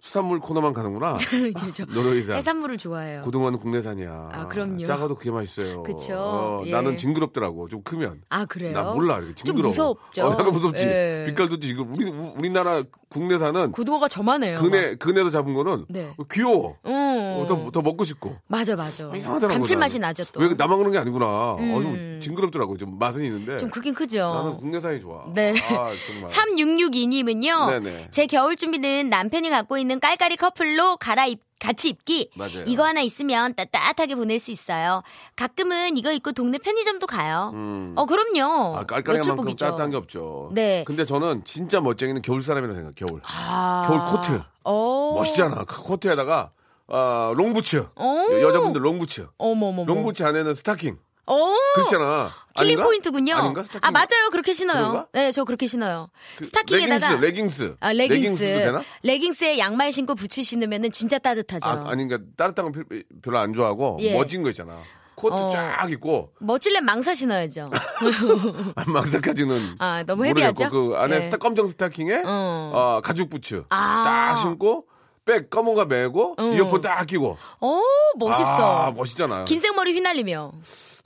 수산물 0.00 0.38
코너만 0.38 0.72
가는구나. 0.74 1.16
저 1.74 1.84
노르웨이산. 1.86 2.36
해산물을 2.36 2.78
좋아해요. 2.78 3.22
고등어는 3.22 3.58
국내산이야. 3.58 4.28
아, 4.32 4.46
그럼요. 4.48 4.84
작아도 4.84 5.16
그게 5.16 5.30
맛있어요. 5.32 5.82
그쵸. 5.82 6.14
어, 6.16 6.62
예. 6.66 6.70
나는 6.70 6.96
징그럽더라고. 6.96 7.68
좀 7.68 7.82
크면. 7.82 8.22
아 8.28 8.46
그래요? 8.46 8.72
나 8.72 8.92
몰라. 8.92 9.16
이렇게 9.18 9.34
좀 9.34 9.56
징그러워. 9.56 9.70
무섭죠. 9.72 10.26
어, 10.26 10.30
약간 10.32 10.52
무섭지. 10.52 10.84
예. 10.84 11.24
빛깔도 11.26 11.58
지금 11.58 11.92
우리 11.92 12.08
우- 12.08 12.32
우리나라 12.36 12.82
국내산은 13.10 13.72
구두가 13.72 14.08
저만해요. 14.08 14.58
그네 14.58 14.96
그네도 14.96 15.30
잡은 15.30 15.54
거는 15.54 15.86
네. 15.88 16.14
귀여워. 16.30 16.76
응. 16.86 16.92
어, 17.40 17.46
더, 17.46 17.70
더 17.70 17.82
먹고 17.82 18.04
싶고. 18.04 18.36
맞아 18.46 18.76
맞아. 18.76 19.10
이상하더라고. 19.14 19.54
감칠맛이. 19.54 19.98
나죠 19.98 20.24
또. 20.32 20.40
왜 20.40 20.54
나만 20.56 20.78
그런 20.78 20.92
게 20.92 20.98
아니구나. 20.98 21.26
어, 21.26 21.56
음. 21.58 21.82
좀 21.82 22.20
징그럽더라고. 22.20 22.76
좀 22.76 22.98
맛은 22.98 23.24
있는데. 23.24 23.56
좀 23.58 23.70
크긴 23.70 23.94
크죠. 23.94 24.18
나는 24.18 24.56
국내산이 24.58 25.00
좋아. 25.00 25.24
네. 25.34 25.54
아, 25.70 25.90
정말. 26.06 26.28
3662님은요. 26.30 27.80
네네. 27.82 28.08
제 28.10 28.26
겨울 28.26 28.56
준비는 28.56 29.08
남편이 29.08 29.50
갖고 29.50 29.78
있는 29.78 30.00
깔깔이 30.00 30.36
커플로 30.36 30.96
갈아입 30.98 31.40
같이 31.58 31.88
입기. 31.88 32.30
맞아요. 32.34 32.64
이거 32.66 32.84
하나 32.84 33.00
있으면 33.00 33.54
따뜻하게 33.54 34.14
보낼 34.14 34.38
수 34.38 34.50
있어요. 34.50 35.02
가끔은 35.36 35.96
이거 35.96 36.12
입고 36.12 36.32
동네 36.32 36.58
편의점도 36.58 37.06
가요. 37.06 37.50
음. 37.54 37.94
어 37.96 38.06
그럼요. 38.06 38.76
아, 38.76 38.86
깔깔이만큼. 38.86 39.56
따뜻한 39.56 39.90
게 39.90 39.96
없죠. 39.96 40.50
네. 40.52 40.84
근데 40.86 41.04
저는 41.04 41.44
진짜 41.44 41.80
멋쟁이는 41.80 42.22
겨울 42.22 42.42
사람이라고 42.42 42.74
생각해. 42.74 42.94
겨울. 42.94 43.20
아. 43.24 43.86
겨울 43.88 44.00
코트. 44.10 44.42
어. 44.64 45.14
멋있잖아. 45.16 45.64
그 45.64 45.82
코트에다가 45.82 46.50
아, 46.88 47.32
롱부츠. 47.36 47.88
어. 47.96 48.26
여자분들 48.40 48.84
롱부츠. 48.84 49.28
어머머머. 49.36 49.84
롱부츠 49.92 50.22
안에는 50.22 50.54
스타킹. 50.54 50.98
어. 51.28 51.54
그렇잖아. 51.74 52.30
killing 52.56 52.70
아닌가? 52.70 52.84
포인트군요. 52.84 53.34
아닌가? 53.36 53.62
스타킹. 53.62 53.80
아 53.86 53.90
맞아요. 53.90 54.30
그렇게 54.32 54.52
신어요. 54.52 54.78
그런가? 54.78 55.06
네, 55.12 55.30
저 55.30 55.44
그렇게 55.44 55.66
신어요. 55.68 56.08
그 56.36 56.44
스타킹에다가 56.46 57.16
레깅스, 57.20 57.24
레깅스. 57.24 57.76
아, 57.80 57.92
레깅스. 57.92 58.38
되나? 58.44 58.82
레깅스에 59.04 59.58
양말 59.58 59.92
신고 59.92 60.14
부츠 60.16 60.42
신으면은 60.42 60.90
진짜 60.90 61.18
따뜻하죠. 61.18 61.68
아, 61.68 61.84
아닌가 61.86 62.18
따뜻한 62.36 62.66
거 62.66 62.72
별- 62.72 63.04
별로 63.22 63.38
안 63.38 63.52
좋아하고 63.54 63.98
예. 64.00 64.14
멋진 64.14 64.42
거 64.42 64.50
있잖아. 64.50 64.78
코트 65.14 65.34
어. 65.34 65.48
쫙 65.50 65.90
입고 65.90 66.32
멋질래 66.40 66.80
망사 66.80 67.14
신어야죠. 67.14 67.70
망사까지는 68.86 69.76
아, 69.78 70.02
너무 70.06 70.24
heavy하죠? 70.26 70.70
그 70.70 70.94
안에 70.96 71.16
예. 71.16 71.20
스타 71.22 71.36
검정 71.36 71.66
스타킹에 71.66 72.22
어. 72.24 72.72
어, 72.74 73.00
가죽 73.02 73.28
부츠 73.30 73.64
아. 73.68 74.04
딱 74.04 74.36
신고 74.36 74.86
백 75.24 75.50
검은 75.50 75.74
거 75.74 75.84
메고 75.84 76.34
어. 76.38 76.42
이어폰 76.54 76.80
딱 76.80 77.04
끼고 77.06 77.36
오, 77.60 77.82
멋있어. 78.18 78.86
아, 78.86 78.90
멋있잖아. 78.92 79.44
긴 79.44 79.60
생머리 79.60 79.92
휘날리며. 79.92 80.52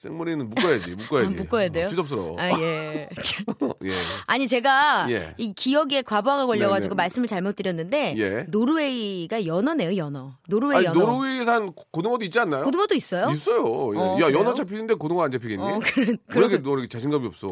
생머리는 0.03 0.49
묶어야지, 0.51 0.91
묶어야지. 0.97 1.27
아, 1.27 1.31
묶어야 1.43 1.69
돼요? 1.69 1.85
어, 1.85 1.89
추접스러워. 1.89 2.37
아, 2.41 2.51
예. 2.61 3.09
예. 3.85 3.93
아니, 4.27 4.49
제가 4.49 5.07
예. 5.11 5.35
이 5.39 5.53
기억에 5.53 6.03
과부하가 6.03 6.47
걸려가지고 6.47 6.95
네네. 6.95 6.97
말씀을 6.97 7.29
잘못 7.29 7.55
드렸는데, 7.55 8.15
예. 8.19 8.45
노르웨이가 8.49 9.47
연어네요, 9.47 9.97
연어. 9.97 10.39
노르웨이 10.49 10.79
아니, 10.79 10.87
연어. 10.87 10.99
노르웨이산 10.99 11.73
고등어도 11.93 12.25
있지 12.25 12.41
않나요? 12.41 12.65
고등어도 12.65 12.97
있어요? 12.97 13.29
있어요. 13.31 13.95
예. 13.95 13.99
어, 13.99 14.17
야, 14.21 14.27
그래요? 14.27 14.41
연어 14.41 14.55
잡히는데 14.55 14.95
고등어 14.95 15.23
안 15.23 15.31
잡히겠니? 15.31 15.63
어, 15.63 15.79
그래, 16.27 16.49
왜 16.49 16.59
그러 16.59 16.73
이렇게 16.73 16.89
자신감이 16.89 17.25
없어? 17.29 17.49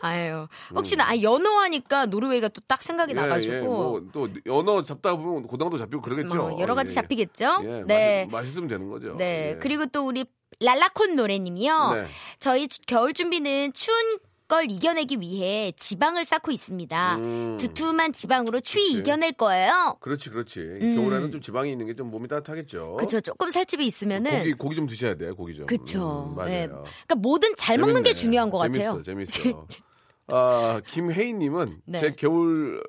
아유. 0.00 0.46
혹시나, 0.74 1.10
아, 1.10 1.20
연어 1.20 1.58
하니까 1.60 2.06
노르웨이가 2.06 2.48
또 2.48 2.62
딱 2.68 2.80
생각이 2.80 3.10
예, 3.10 3.14
나가지고. 3.14 3.54
예, 3.54 3.60
뭐, 3.60 4.02
또 4.12 4.28
연어 4.46 4.82
잡다 4.82 5.14
보면 5.16 5.42
고등어도 5.42 5.76
잡히고 5.76 6.00
그러겠죠. 6.00 6.34
뭐 6.34 6.58
여러 6.58 6.74
가지. 6.74 6.94
잡히겠죠? 6.94 7.58
예, 7.64 7.84
네. 7.86 8.28
맛있, 8.30 8.32
맛있 8.32 8.56
으면 8.56 8.68
되는 8.70 8.88
거죠. 8.88 9.14
네. 9.18 9.50
예. 9.50 9.58
그리고 9.60 9.84
또 9.86 10.06
우리 10.06 10.24
랄라콘 10.62 11.14
노래님이요. 11.16 11.90
네. 11.94 12.06
저희 12.38 12.68
주- 12.68 12.80
겨울 12.86 13.12
준비는 13.14 13.72
추운 13.72 14.18
걸 14.48 14.70
이겨내기 14.70 15.18
위해 15.20 15.72
지방을 15.78 16.24
쌓고 16.24 16.50
있습니다. 16.52 17.16
음. 17.16 17.56
두툼한 17.58 18.12
지방으로 18.12 18.60
추위 18.60 18.88
그치. 18.88 18.98
이겨낼 18.98 19.32
거예요. 19.32 19.96
그렇지, 20.00 20.28
그렇지. 20.28 20.60
음. 20.60 20.96
겨울에는 20.96 21.32
좀 21.32 21.40
지방이 21.40 21.72
있는 21.72 21.86
게 21.86 21.94
좀 21.94 22.10
몸이 22.10 22.28
따뜻하겠죠. 22.28 22.96
그쵸. 22.98 23.20
조금 23.22 23.50
살집이 23.50 23.86
있으면은. 23.86 24.30
고기, 24.38 24.52
고기 24.52 24.76
좀 24.76 24.86
드셔야 24.86 25.14
돼, 25.16 25.30
고기 25.30 25.54
좀. 25.54 25.64
그쵸. 25.66 26.28
음, 26.32 26.36
맞아요. 26.36 26.50
네. 26.50 26.66
그러니까 26.68 27.14
뭐든 27.16 27.54
잘 27.56 27.78
먹는 27.78 28.02
게 28.02 28.12
재밌네. 28.12 28.20
중요한 28.22 28.50
것 28.50 28.62
재밌어, 28.64 28.84
같아요. 28.98 29.02
재밌어. 29.02 29.66
아, 30.28 30.80
김혜인님은 30.86 31.80
네. 31.86 31.98
제 31.98 32.12
겨울, 32.12 32.82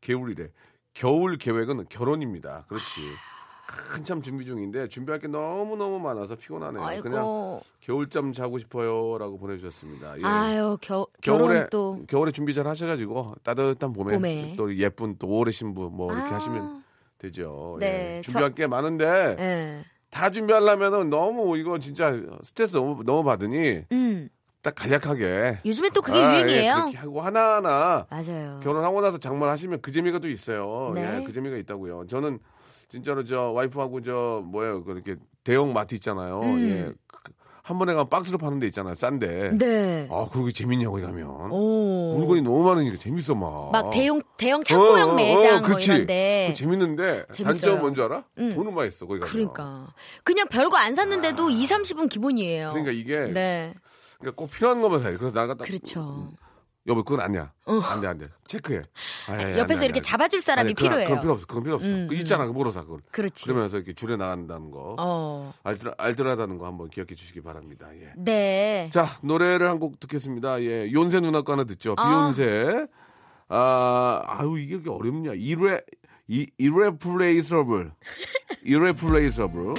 겨울이래. 0.00 0.48
겨울 0.94 1.36
계획은 1.36 1.86
결혼입니다. 1.88 2.64
그렇지. 2.68 2.84
한참 3.68 4.22
준비 4.22 4.46
중인데 4.46 4.88
준비할 4.88 5.20
게 5.20 5.28
너무 5.28 5.76
너무 5.76 6.00
많아서 6.00 6.34
피곤하네요. 6.36 7.02
그냥 7.02 7.18
아이고. 7.18 7.62
겨울잠 7.80 8.32
자고 8.32 8.58
싶어요라고 8.58 9.38
보내주셨습니다. 9.38 10.18
예. 10.18 10.24
아유, 10.24 10.78
겨, 10.80 11.06
겨울에 11.22 11.68
또. 11.70 12.00
겨울에 12.08 12.32
준비 12.32 12.54
잘 12.54 12.66
하셔가지고 12.66 13.34
따뜻한 13.42 13.92
봄에, 13.92 14.14
봄에. 14.14 14.54
또 14.56 14.74
예쁜 14.76 15.16
또 15.18 15.28
오래 15.28 15.50
신부 15.52 15.90
뭐 15.90 16.12
이렇게 16.12 16.30
아. 16.30 16.36
하시면 16.36 16.82
되죠. 17.18 17.76
네, 17.78 18.16
예. 18.18 18.20
준비할 18.22 18.54
게 18.54 18.66
많은데 18.66 19.36
예. 19.38 19.84
다 20.10 20.30
준비하려면은 20.30 21.10
너무 21.10 21.58
이거 21.58 21.78
진짜 21.78 22.18
스트레스 22.42 22.72
너무, 22.72 23.04
너무 23.04 23.22
받으니 23.22 23.82
음. 23.92 24.30
딱 24.62 24.74
간략하게 24.74 25.58
요즘에 25.66 25.90
또 25.90 26.00
그게 26.00 26.18
아, 26.18 26.36
예, 26.38 26.42
유행이에요. 26.42 26.74
그렇게 26.74 26.96
하고 26.98 27.20
하나하나 27.20 28.06
맞아요. 28.10 28.60
결혼하고 28.62 29.02
나서 29.02 29.18
장만하시면 29.18 29.82
그 29.82 29.92
재미가 29.92 30.20
또 30.20 30.28
있어요. 30.28 30.92
네. 30.94 31.20
예, 31.20 31.24
그 31.24 31.32
재미가 31.32 31.56
있다고요. 31.58 32.06
저는 32.08 32.38
진짜로 32.88 33.24
저 33.24 33.50
와이프하고 33.50 34.02
저 34.02 34.42
뭐예요 34.46 34.84
그렇게 34.84 35.16
대형 35.44 35.72
마트 35.72 35.94
있잖아요. 35.96 36.40
음. 36.40 36.58
예. 36.68 36.92
그- 37.06 37.32
한 37.62 37.78
번에 37.78 37.92
가면 37.92 38.08
박스로 38.08 38.38
파는 38.38 38.60
데 38.60 38.66
있잖아요. 38.68 38.94
싼데. 38.94 39.50
네. 39.58 40.08
아, 40.10 40.26
그러게 40.32 40.52
재밌냐고 40.52 40.92
거기 40.92 41.04
가면. 41.04 41.50
오. 41.52 42.14
물건이 42.16 42.40
너무 42.40 42.62
많으니까 42.64 42.96
재밌어 42.96 43.34
막. 43.34 43.70
막 43.72 43.90
대형 43.90 44.22
대형 44.38 44.62
창고형 44.64 45.10
어, 45.10 45.12
어, 45.12 45.14
매장 45.14 45.64
어, 45.64 45.68
뭐. 45.68 45.78
이런데 45.78 46.54
재밌는데 46.56 47.26
재밌어요. 47.30 47.52
단점은 47.60 47.80
뭔지 47.82 48.00
알아? 48.00 48.24
음. 48.38 48.54
돈은 48.54 48.74
많이 48.74 48.90
써 48.90 49.06
거기 49.06 49.20
가면. 49.20 49.30
그러니까 49.30 49.92
그냥 50.24 50.48
별거 50.48 50.78
안 50.78 50.94
샀는데도 50.94 51.50
2, 51.50 51.66
30은 51.66 52.08
기본이에요. 52.08 52.68
아. 52.68 52.72
그러니까 52.72 52.92
이게 52.92 53.30
네. 53.34 53.74
그러니까 54.18 54.36
꼭 54.36 54.50
필요한 54.50 54.80
것만 54.80 55.00
사야 55.00 55.10
돼. 55.12 55.18
그래서 55.18 55.34
나가 55.34 55.52
딱 55.54 55.64
그렇죠. 55.66 56.32
여보 56.88 57.02
그건 57.04 57.20
아니야. 57.20 57.52
어. 57.66 57.78
안 57.80 58.00
돼, 58.00 58.06
안 58.08 58.18
돼. 58.18 58.28
체크해. 58.46 58.82
아, 59.28 59.36
돼, 59.36 59.58
옆에서 59.58 59.74
안 59.74 59.80
돼, 59.80 59.84
이렇게 59.84 59.84
안 59.84 59.92
돼. 59.92 60.00
잡아줄 60.00 60.40
사람이 60.40 60.68
아니, 60.68 60.74
그건- 60.74 60.88
필요해요. 60.88 61.08
그건 61.08 61.20
필요 61.20 61.32
없어. 61.34 61.46
그건 61.46 61.62
필요 61.64 61.74
없어. 61.76 61.86
음, 61.86 62.06
그 62.08 62.14
음. 62.14 62.20
있잖아. 62.20 62.46
그 62.46 62.52
뭐로 62.52 62.70
사 62.72 62.82
그걸. 62.82 63.00
그렇지. 63.10 63.44
그러면서 63.44 63.76
이렇게 63.76 63.92
줄여 63.92 64.16
나간다는 64.16 64.70
거. 64.70 64.96
어. 64.98 65.52
알뜰, 65.64 65.92
알뜰하다는 65.98 66.58
거 66.58 66.66
한번 66.66 66.88
기억해 66.88 67.14
주시기 67.14 67.42
바랍니다. 67.42 67.86
예. 67.94 68.12
네. 68.16 68.88
자, 68.92 69.18
노래를 69.22 69.68
한 69.68 69.78
곡 69.78 70.00
듣겠습니다. 70.00 70.60
예. 70.62 70.90
요새 70.92 71.20
누나 71.20 71.42
거 71.42 71.52
하나 71.52 71.64
듣죠. 71.64 71.94
아. 71.98 72.08
비욘세. 72.32 72.86
아, 73.50 74.22
아유, 74.26 74.58
이게 74.58 74.78
그렇게 74.80 74.90
어렵냐. 74.90 75.32
이레, 75.34 75.80
이, 76.26 76.46
irreplaceable. 76.60 77.90
irreplaceable. 78.66 79.74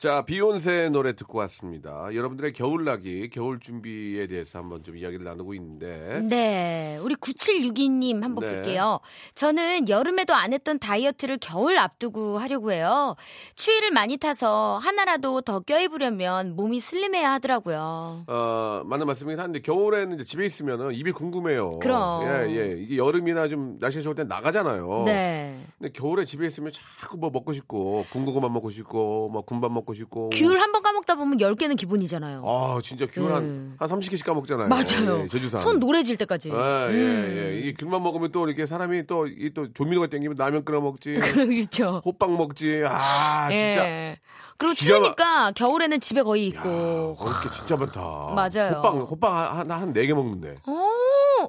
자, 0.00 0.22
비욘세의 0.22 0.92
노래 0.92 1.12
듣고 1.12 1.36
왔습니다. 1.40 2.08
여러분들의 2.14 2.54
겨울나기, 2.54 3.28
겨울 3.28 3.60
준비에 3.60 4.26
대해서 4.28 4.58
한번 4.58 4.82
좀 4.82 4.96
이야기를 4.96 5.26
나누고 5.26 5.52
있는데. 5.52 6.22
네. 6.26 6.98
우리 7.02 7.14
9762님 7.16 8.22
한번 8.22 8.46
네. 8.46 8.54
볼게요. 8.54 9.00
저는 9.34 9.90
여름에도 9.90 10.32
안 10.32 10.54
했던 10.54 10.78
다이어트를 10.78 11.36
겨울 11.38 11.76
앞두고 11.76 12.38
하려고 12.38 12.72
해요. 12.72 13.14
추위를 13.56 13.90
많이 13.90 14.16
타서 14.16 14.78
하나라도 14.78 15.42
더 15.42 15.60
껴입으려면 15.60 16.56
몸이 16.56 16.80
슬림해야 16.80 17.32
하더라고요. 17.32 18.24
어, 18.26 18.82
맞는 18.86 19.06
말씀이긴 19.06 19.38
한데 19.38 19.60
겨울에는 19.60 20.14
이제 20.14 20.24
집에 20.24 20.46
있으면은 20.46 20.94
입이 20.94 21.12
궁금해요. 21.12 21.78
그럼. 21.80 22.22
예, 22.24 22.56
예. 22.56 22.74
이게 22.78 22.96
여름이나 22.96 23.48
좀 23.48 23.76
날씨가 23.78 24.02
좋을 24.02 24.14
땐 24.14 24.28
나가잖아요. 24.28 25.02
네. 25.04 25.60
근데 25.76 25.92
겨울에 25.92 26.24
집에 26.24 26.46
있으면 26.46 26.72
자꾸 26.72 27.18
뭐 27.18 27.28
먹고 27.28 27.52
싶고 27.52 28.06
군고구마 28.08 28.48
먹고 28.48 28.70
싶고 28.70 29.28
뭐 29.28 29.42
군밥 29.42 29.70
먹고 29.70 29.89
싶고 29.94 30.30
귤 30.30 30.56
한 30.58 30.72
번 30.72 30.82
까먹다 30.82 31.14
보면 31.16 31.38
10개는 31.38 31.76
기본이잖아요. 31.76 32.42
아, 32.46 32.78
진짜 32.82 33.06
귤 33.10 33.24
네. 33.26 33.32
한, 33.32 33.74
한 33.78 33.88
30개씩 33.88 34.24
까먹잖아요. 34.24 34.68
맞아요. 34.68 35.22
예, 35.24 35.28
제주산. 35.28 35.60
손 35.62 35.78
노래질 35.80 36.16
때까지. 36.16 36.50
예, 36.50 36.52
음. 36.54 36.90
예, 36.92 37.52
예. 37.54 37.58
이게 37.58 37.72
귤만 37.74 38.02
먹으면 38.02 38.30
또 38.32 38.46
이렇게 38.46 38.66
사람이 38.66 39.06
또, 39.06 39.26
이 39.26 39.50
또 39.54 39.72
조미료가 39.72 40.06
땡기면 40.08 40.36
라면 40.36 40.64
끓여 40.64 40.80
먹지. 40.80 41.14
그렇죠. 41.34 42.02
호빵 42.04 42.36
먹지. 42.36 42.82
아, 42.86 43.48
진짜. 43.50 44.16
예. 44.62 44.66
그리고 44.66 44.68
막- 44.68 44.76
추우니까 44.76 45.52
겨울에는 45.52 46.00
집에 46.00 46.22
거의 46.22 46.46
있고. 46.48 46.58
야, 46.68 47.24
먹을 47.24 47.32
게 47.42 47.50
진짜 47.56 47.76
많다. 47.76 48.00
맞아요. 48.34 48.76
호빵, 48.76 48.98
호빵 49.00 49.34
한, 49.58 49.70
한, 49.70 49.92
네 49.92 50.06
개 50.06 50.12
먹는데. 50.14 50.56
어. 50.66 50.90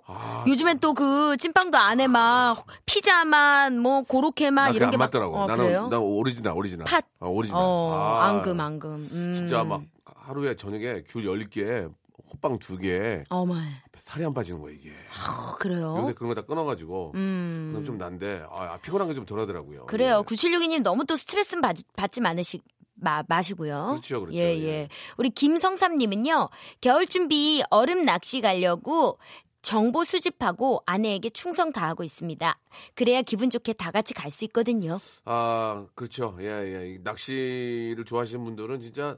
아, 0.07 0.43
요즘엔 0.47 0.79
또 0.79 0.93
그 0.93 1.35
찐빵도 1.37 1.77
안에 1.77 2.07
막 2.07 2.65
피자 2.85 3.38
맛 3.38 3.77
뭐 3.79 4.03
고로케 4.03 4.44
맛 4.44 4.65
나 4.71 4.75
이런 4.75 4.87
안 4.87 4.92
게 4.92 4.97
막- 4.97 5.05
많더라고. 5.07 5.35
어, 5.35 5.45
나는, 5.47 5.65
그래요? 5.65 5.87
난 5.89 5.99
오리지널, 5.99 6.53
오리지널. 6.55 6.85
팥. 6.85 7.03
어, 7.19 7.27
오리지널. 7.29 7.61
어, 7.61 7.93
아, 7.95 8.27
앙금 8.27 8.59
앙금. 8.59 9.09
음. 9.11 9.33
진짜 9.35 9.63
막 9.63 9.81
하루에 10.15 10.55
저녁에 10.55 11.03
귤 11.09 11.23
10개, 11.25 11.91
호빵 12.31 12.59
2개, 12.59 13.23
어머. 13.29 13.55
살이 13.97 14.25
안 14.25 14.33
빠지는 14.33 14.61
거야, 14.61 14.73
이게. 14.73 14.89
어, 14.91 15.55
그래요. 15.57 15.97
요새 16.01 16.13
그런 16.13 16.29
거 16.33 16.35
다 16.35 16.45
끊어가지고. 16.45 17.11
음. 17.15 17.69
그럼 17.71 17.85
좀 17.85 17.97
난데, 17.97 18.43
아, 18.51 18.77
피곤한 18.81 19.07
게 19.07 19.13
좀 19.13 19.25
덜 19.25 19.39
하더라고요. 19.39 19.85
그래요. 19.87 20.19
예. 20.19 20.25
9762님 20.25 20.81
너무 20.83 21.05
또 21.05 21.15
스트레스 21.15 21.59
받, 21.61 21.75
받지 21.95 22.19
않으시 22.23 22.61
마, 23.01 23.23
마시고요. 23.27 23.87
그렇죠, 23.91 24.21
그렇죠. 24.21 24.37
예, 24.37 24.57
예. 24.57 24.63
예. 24.67 24.87
우리 25.17 25.29
김성삼님은요, 25.31 26.49
겨울 26.79 27.05
준비 27.07 27.63
얼음 27.69 28.05
낚시 28.05 28.41
가려고 28.41 29.17
정보 29.61 30.03
수집하고 30.03 30.81
아내에게 30.85 31.29
충성 31.31 31.71
다하고 31.71 32.03
있습니다. 32.03 32.53
그래야 32.95 33.21
기분 33.21 33.49
좋게 33.49 33.73
다 33.73 33.91
같이 33.91 34.13
갈 34.13 34.31
수 34.31 34.45
있거든요. 34.45 34.99
아, 35.25 35.85
그렇죠. 35.93 36.35
예, 36.39 36.45
예. 36.47 36.89
이 36.93 36.99
낚시를 37.03 38.03
좋아하시는 38.05 38.43
분들은 38.43 38.79
진짜 38.81 39.17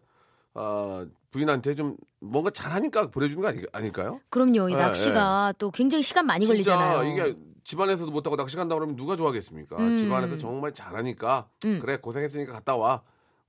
아, 0.56 1.06
부인한테 1.32 1.76
좀 1.76 1.96
뭔가 2.20 2.50
잘하니까 2.52 3.10
보내주는 3.10 3.42
거 3.42 3.48
아니, 3.48 3.62
아닐까요? 3.72 4.20
그럼요. 4.30 4.70
이 4.70 4.74
예, 4.74 4.78
낚시가 4.78 5.54
또 5.58 5.72
굉장히 5.72 6.02
시간 6.04 6.26
많이 6.26 6.46
걸리잖아요. 6.46 7.12
이게 7.12 7.36
집안에서도 7.64 8.12
못하고 8.12 8.36
낚시 8.36 8.56
간다 8.58 8.76
그러면 8.76 8.96
누가 8.98 9.16
좋아하겠습니까? 9.16 9.78
음. 9.78 9.98
집안에서 9.98 10.38
정말 10.38 10.74
잘하니까 10.74 11.48
음. 11.66 11.80
그래 11.82 11.98
고생했으니까 11.98 12.52
갔다 12.52 12.76
와 12.76 13.02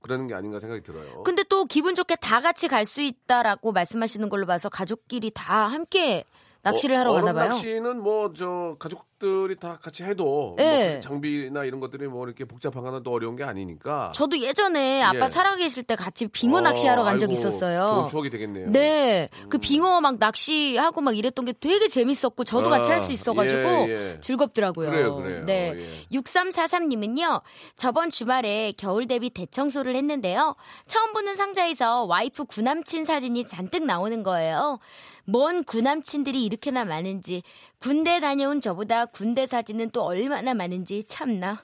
그러는 0.05 0.27
게 0.27 0.35
아닌가 0.35 0.59
생각이 0.59 0.83
들어요. 0.83 1.23
근데 1.23 1.41
또 1.49 1.65
기분 1.65 1.95
좋게 1.95 2.15
다 2.21 2.39
같이 2.41 2.67
갈 2.67 2.85
수 2.85 3.01
있다라고 3.01 3.71
말씀하시는 3.71 4.29
걸로 4.29 4.45
봐서 4.45 4.69
가족끼리 4.69 5.31
다 5.33 5.67
함께 5.67 6.23
낚시를 6.61 6.95
어, 6.95 6.99
하러 6.99 7.13
가나 7.13 7.33
봐요. 7.33 7.49
낚시는 7.49 8.01
뭐 8.03 8.31
저 8.33 8.75
가족 8.79 9.05
들이 9.17 9.55
다 9.55 9.79
같이 9.81 10.03
해도 10.03 10.55
예. 10.59 10.91
뭐 10.93 10.99
장비나 10.99 11.63
이런 11.63 11.79
것들이 11.79 12.07
뭐 12.07 12.25
이렇게 12.25 12.43
복잡한 12.43 12.83
거는 12.83 13.03
또 13.03 13.11
어려운 13.11 13.35
게 13.35 13.43
아니니까. 13.43 14.11
저도 14.13 14.39
예전에 14.39 15.01
아빠 15.01 15.25
예. 15.25 15.29
살아계실 15.29 15.83
때 15.83 15.95
같이 15.95 16.27
빙어 16.27 16.57
어, 16.57 16.61
낚시하러 16.61 17.03
간 17.03 17.17
적이 17.17 17.33
있었어요. 17.33 17.95
좋은 17.95 18.07
추억이 18.09 18.29
되겠네요. 18.29 18.71
네. 18.71 19.29
음. 19.43 19.49
그 19.49 19.57
빙어 19.57 20.01
막 20.01 20.17
낚시하고 20.19 21.01
막 21.01 21.17
이랬던 21.17 21.45
게 21.45 21.53
되게 21.53 21.87
재밌었고 21.87 22.43
저도 22.43 22.67
아, 22.67 22.77
같이 22.77 22.91
할 22.91 23.05
수 23.05 23.11
있어가지고 23.11 23.59
예, 23.59 23.89
예. 24.15 24.19
즐겁더라고요. 24.19 24.89
그래요, 24.89 25.15
그래요. 25.15 25.45
네. 25.45 25.73
예. 25.77 26.17
6343님은요, 26.17 27.41
저번 27.75 28.09
주말에 28.09 28.73
겨울 28.77 29.07
대비 29.07 29.29
대청소를 29.29 29.95
했는데요. 29.95 30.55
처음 30.87 31.13
보는 31.13 31.35
상자에서 31.35 32.03
와이프 32.05 32.45
구남친 32.45 33.05
사진이 33.05 33.45
잔뜩 33.45 33.85
나오는 33.85 34.23
거예요. 34.23 34.79
뭔 35.27 35.63
구남친들이 35.63 36.43
이렇게나 36.45 36.85
많은지, 36.85 37.41
군대 37.85 38.19
다녀온 38.19 38.61
저보다 38.61 39.05
군대 39.05 39.45
사진은 39.45 39.91
또 39.91 40.01
얼마나 40.01 40.55
많은지 40.55 41.03
참나. 41.03 41.59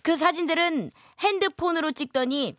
그 0.00 0.16
사진들은 0.16 0.90
핸드폰으로 1.20 1.92
찍더니 1.92 2.56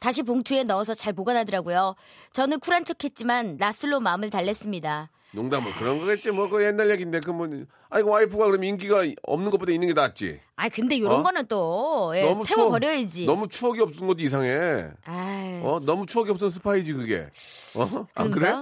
다시 0.00 0.24
봉투에 0.24 0.64
넣어서 0.64 0.92
잘 0.92 1.12
보관하더라고요. 1.12 1.94
저는 2.32 2.58
쿨한 2.58 2.84
척 2.84 3.04
했지만 3.04 3.58
낯설로 3.58 4.00
마음을 4.00 4.28
달랬습니다. 4.30 5.12
농담을 5.34 5.72
그런 5.74 6.00
거겠지 6.00 6.32
뭐 6.32 6.48
그 6.48 6.64
옛날 6.64 6.90
얘기인데 6.90 7.20
그뭐 7.20 7.48
아이고 7.90 8.10
와이프가 8.10 8.46
그럼 8.46 8.64
인기가 8.64 9.02
없는 9.22 9.52
것보다 9.52 9.70
있는 9.70 9.86
게 9.86 9.94
낫지. 9.94 10.40
아 10.56 10.68
근데 10.68 10.96
이런 10.96 11.20
어? 11.20 11.22
거는 11.22 11.46
또 11.46 12.12
예, 12.16 12.24
너무 12.24 12.44
추억- 12.44 12.56
태워버려야지. 12.56 13.24
너무 13.24 13.46
추억이 13.46 13.78
없은 13.80 14.08
것도 14.08 14.20
이상해. 14.20 14.88
아, 15.04 15.60
어 15.62 15.78
너무 15.86 16.06
추억이 16.06 16.28
없은 16.30 16.50
스파이지 16.50 16.92
그게. 16.94 17.28
어? 17.76 18.06
안 18.16 18.32
그래? 18.32 18.52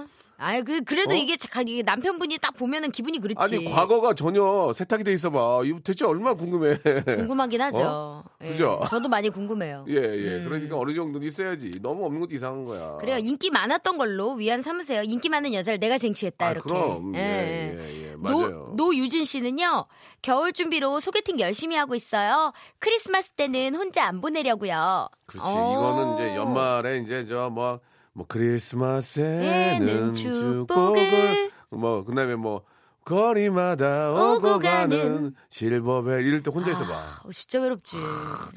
그런가? 0.41 0.57
아, 0.57 0.61
그 0.63 0.83
그래도 0.83 1.11
어? 1.11 1.17
이게 1.17 1.37
자- 1.37 1.61
이게 1.61 1.83
남편분이 1.83 2.37
딱 2.39 2.55
보면은 2.55 2.91
기분이 2.91 3.19
그렇지. 3.19 3.55
아니 3.55 3.65
과거가 3.65 4.13
전혀 4.15 4.71
세탁이 4.73 5.03
돼 5.03 5.13
있어봐. 5.13 5.61
이거 5.65 5.79
대체 5.83 6.05
얼마나 6.05 6.35
궁금해. 6.35 6.77
궁금하긴 7.05 7.61
하죠. 7.61 7.77
어? 7.81 8.23
예, 8.43 8.49
그죠? 8.49 8.81
저도 8.89 9.07
많이 9.09 9.29
궁금해요. 9.29 9.85
예, 9.89 9.95
예. 9.95 10.43
그러니까 10.43 10.77
어느 10.77 10.93
정도는 10.93 11.27
있어야지. 11.27 11.71
너무 11.81 12.05
없는 12.05 12.19
것도 12.21 12.33
이상한 12.35 12.65
거야. 12.65 12.97
그래요. 12.97 13.17
인기 13.19 13.49
많았던 13.51 13.97
걸로 13.97 14.33
위안 14.33 14.61
삼으세요. 14.61 15.03
인기 15.03 15.29
많은 15.29 15.53
여자를 15.53 15.79
내가 15.79 15.97
쟁취했다 15.97 16.47
아, 16.47 16.51
이렇게. 16.51 16.67
그럼. 16.69 17.13
예, 17.15 17.19
예. 17.19 17.79
예, 17.79 18.07
예. 18.11 18.15
맞아요. 18.17 18.73
노, 18.75 18.85
노유진 18.91 19.23
씨는요, 19.23 19.85
겨울 20.21 20.53
준비로 20.53 20.99
소개팅 20.99 21.39
열심히 21.39 21.75
하고 21.75 21.95
있어요. 21.95 22.53
크리스마스 22.79 23.31
때는 23.31 23.73
혼자 23.75 24.03
안 24.05 24.21
보내려고요. 24.21 25.07
그렇지. 25.25 25.49
어. 25.49 25.73
이거는 25.73 26.15
이제 26.15 26.35
연말에 26.35 26.97
이제 26.99 27.25
저 27.27 27.49
뭐 27.49 27.79
뭐 28.13 28.25
크리스마스에는 28.27 29.87
에는 29.87 30.13
축복을. 30.13 30.67
축복을 30.67 31.51
뭐 31.71 32.03
그다음에 32.03 32.35
뭐 32.35 32.63
거리마다 33.11 34.11
오고 34.11 34.59
가는 34.59 35.35
실버벨 35.49 36.25
이럴 36.25 36.41
때 36.41 36.49
혼자 36.49 36.71
있어봐. 36.71 37.21
어, 37.25 37.31
진짜 37.31 37.59
외롭지. 37.59 37.97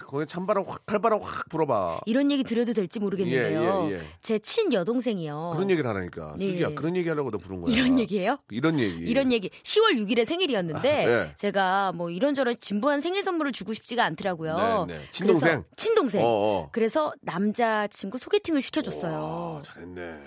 거기 0.06 0.26
찬바람 0.26 0.64
확 0.66 0.86
칼바람 0.86 1.20
확 1.20 1.48
불어봐. 1.48 2.00
이런 2.06 2.30
얘기 2.30 2.44
드려도 2.44 2.72
될지 2.72 3.00
모르겠는데요. 3.00 3.88
예, 3.90 3.90
예, 3.90 3.98
예. 3.98 4.02
제 4.20 4.38
친 4.38 4.72
여동생이요. 4.72 5.50
그런 5.54 5.70
얘기를 5.70 5.88
하라니까. 5.90 6.36
네. 6.38 6.44
슬기야 6.46 6.74
그런 6.74 6.96
얘기 6.96 7.08
하려고 7.08 7.30
너 7.30 7.38
부른 7.38 7.62
거야. 7.62 7.74
이런 7.74 7.98
얘기예요? 7.98 8.38
이런 8.50 8.78
얘기. 8.78 8.96
이런 8.98 9.32
얘기 9.32 9.48
10월 9.48 9.96
6일에 9.96 10.24
생일이었는데 10.24 11.04
아, 11.04 11.06
네. 11.08 11.34
제가 11.36 11.92
뭐 11.92 12.10
이런저런 12.10 12.54
진부한 12.58 13.00
생일 13.00 13.22
선물을 13.22 13.52
주고 13.52 13.72
싶지가 13.72 14.04
않더라고요. 14.04 14.84
네, 14.86 14.98
네. 14.98 15.04
친동생? 15.12 15.64
친동생. 15.76 16.22
어, 16.22 16.26
어. 16.26 16.68
그래서 16.72 17.12
남자 17.22 17.86
친구 17.88 18.18
소개팅을 18.18 18.60
시켜줬어요. 18.60 19.12
와, 19.56 19.62
잘했네. 19.62 20.18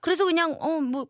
그래서 0.00 0.24
그냥 0.24 0.56
어뭐 0.60 1.06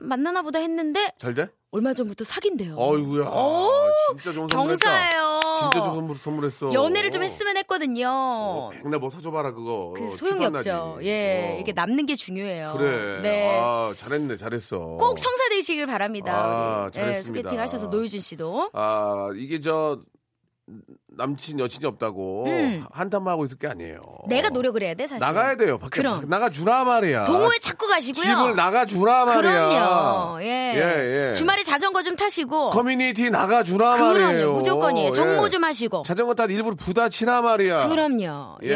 만나나 0.00 0.42
보다 0.42 0.58
했는데 0.58 1.12
잘 1.18 1.34
돼? 1.34 1.48
얼마 1.72 1.94
전부터 1.94 2.24
사귄대요. 2.24 2.74
어이구야. 2.76 3.28
오, 3.28 3.70
진짜 4.10 4.32
좋은. 4.32 4.48
경사예요. 4.48 5.40
진짜 5.60 5.82
좋은 5.84 5.94
선물 5.94 6.16
선물 6.16 6.44
했어. 6.46 6.72
연애를 6.72 7.12
좀 7.12 7.22
했으면 7.22 7.56
했거든요. 7.58 8.08
어, 8.10 8.70
백날 8.70 8.98
뭐 8.98 9.08
사줘봐라 9.08 9.52
그거. 9.52 9.94
그 9.96 10.04
어, 10.04 10.08
소용이 10.08 10.44
없죠. 10.46 10.94
나지. 10.96 11.06
예, 11.06 11.54
어. 11.56 11.60
이게 11.60 11.72
남는 11.72 12.06
게 12.06 12.16
중요해요. 12.16 12.74
그래. 12.76 13.20
네. 13.22 13.60
아 13.62 13.92
잘했네, 13.96 14.36
잘했어. 14.36 14.78
꼭 14.98 15.16
성사되시길 15.20 15.86
바랍니다. 15.86 16.32
아, 16.34 16.82
우리. 16.86 16.92
잘했습니다. 16.92 17.38
예, 17.38 17.42
소개팅 17.42 17.60
하셔서 17.60 17.86
노유진 17.86 18.20
씨도. 18.20 18.70
아 18.72 19.28
이게 19.36 19.60
저 19.60 20.00
남친 21.16 21.58
여친이 21.60 21.84
없다고 21.86 22.44
음. 22.46 22.84
한탄만 22.92 23.32
하고 23.32 23.44
있을 23.44 23.58
게 23.58 23.66
아니에요. 23.66 24.00
내가 24.28 24.48
노력을 24.48 24.80
해야 24.82 24.94
돼, 24.94 25.06
사실. 25.06 25.18
나가야 25.20 25.56
돼요. 25.56 25.76
밖에 25.78 26.00
그럼. 26.00 26.28
나가 26.28 26.48
주라 26.50 26.84
말이야. 26.84 27.24
동호회 27.24 27.58
찾고 27.58 27.86
가시고요. 27.88 28.22
집을 28.22 28.56
나가 28.56 28.86
주라 28.86 29.24
말이야. 29.26 29.68
그럼요. 29.68 30.42
예. 30.42 30.46
예, 30.76 31.30
예. 31.30 31.34
주말에 31.34 31.62
자전거 31.62 32.02
좀 32.02 32.16
타시고. 32.16 32.70
커뮤니티 32.70 33.28
나가 33.30 33.62
주라 33.62 33.96
말이에요. 33.96 34.12
그럼요. 34.36 34.52
무조건이에요. 34.52 35.12
정모 35.12 35.46
예. 35.46 35.48
좀 35.50 35.64
하시고. 35.64 36.02
자전거 36.06 36.34
타 36.34 36.44
일부러 36.44 36.74
부닥치라 36.76 37.42
말이야. 37.42 37.88
그럼요. 37.88 38.58
예, 38.62 38.70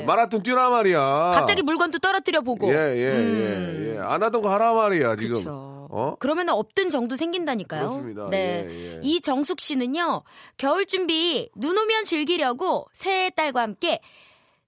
예. 0.00 0.04
마라톤 0.06 0.42
뛰라 0.42 0.70
말이야. 0.70 1.32
갑자기 1.34 1.62
물건도 1.62 1.98
떨어뜨려 1.98 2.40
보고. 2.42 2.68
예, 2.72 2.74
예, 2.74 3.12
음. 3.12 3.92
예, 3.92 3.94
예. 3.96 3.98
안 4.00 4.22
하던 4.22 4.40
거 4.42 4.50
하라 4.50 4.72
말이야, 4.72 5.16
지금. 5.16 5.32
그쵸. 5.38 5.69
어? 5.92 6.14
그러면 6.20 6.48
없던 6.48 6.90
정도 6.90 7.16
생긴다니까요. 7.16 7.80
그렇습니다. 7.82 8.26
네. 8.30 8.66
예, 8.68 8.94
예. 8.94 9.00
이정숙 9.02 9.60
씨는요, 9.60 10.22
겨울 10.56 10.86
준비, 10.86 11.50
눈 11.56 11.76
오면 11.76 12.04
즐기려고 12.04 12.86
새해 12.92 13.30
딸과 13.30 13.62
함께 13.62 14.00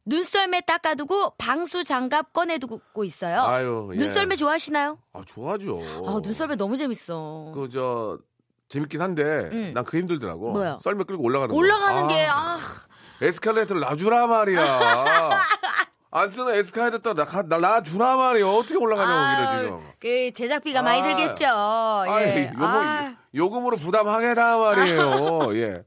눈썰매 0.04 0.62
닦아두고 0.66 1.34
방수 1.38 1.84
장갑 1.84 2.32
꺼내두고 2.32 3.04
있어요. 3.04 3.42
아유, 3.42 3.90
예. 3.92 3.98
눈썰매 3.98 4.34
좋아하시나요? 4.34 4.98
아, 5.12 5.22
좋아하죠. 5.24 5.80
아, 6.06 6.18
눈썰매 6.22 6.56
너무 6.56 6.76
재밌어. 6.76 7.52
그, 7.54 7.68
저, 7.72 8.18
재밌긴 8.68 9.00
한데, 9.00 9.22
음. 9.52 9.70
난그 9.74 9.96
힘들더라고. 9.96 10.52
뭐요? 10.52 10.80
썰매 10.82 11.04
끌고 11.04 11.22
올라가는 11.22 11.52
거. 11.52 11.56
올라가는 11.56 12.02
아, 12.04 12.08
게, 12.08 12.26
아, 12.28 12.58
에스컬레이터를 13.20 13.80
놔주라 13.82 14.26
말이야. 14.26 14.62
안 16.14 16.28
쓰는 16.28 16.54
나, 17.14 17.24
나, 17.24 17.56
놔주라 17.56 18.16
말이야. 18.16 18.46
어떻게 18.46 18.76
올라가냐고, 18.76 19.18
아, 19.18 19.46
기를 19.56 19.64
지금. 19.64 19.80
그 19.98 20.30
제작비가 20.34 20.82
많이 20.82 21.00
아. 21.00 21.04
들겠죠. 21.04 21.46
아이, 21.46 22.24
예. 22.26 22.50
요거, 22.52 22.66
아. 22.66 23.16
요금으로 23.34 23.76
부담하게라 23.76 24.58
말이에요. 24.58 25.40
예. 25.56 25.82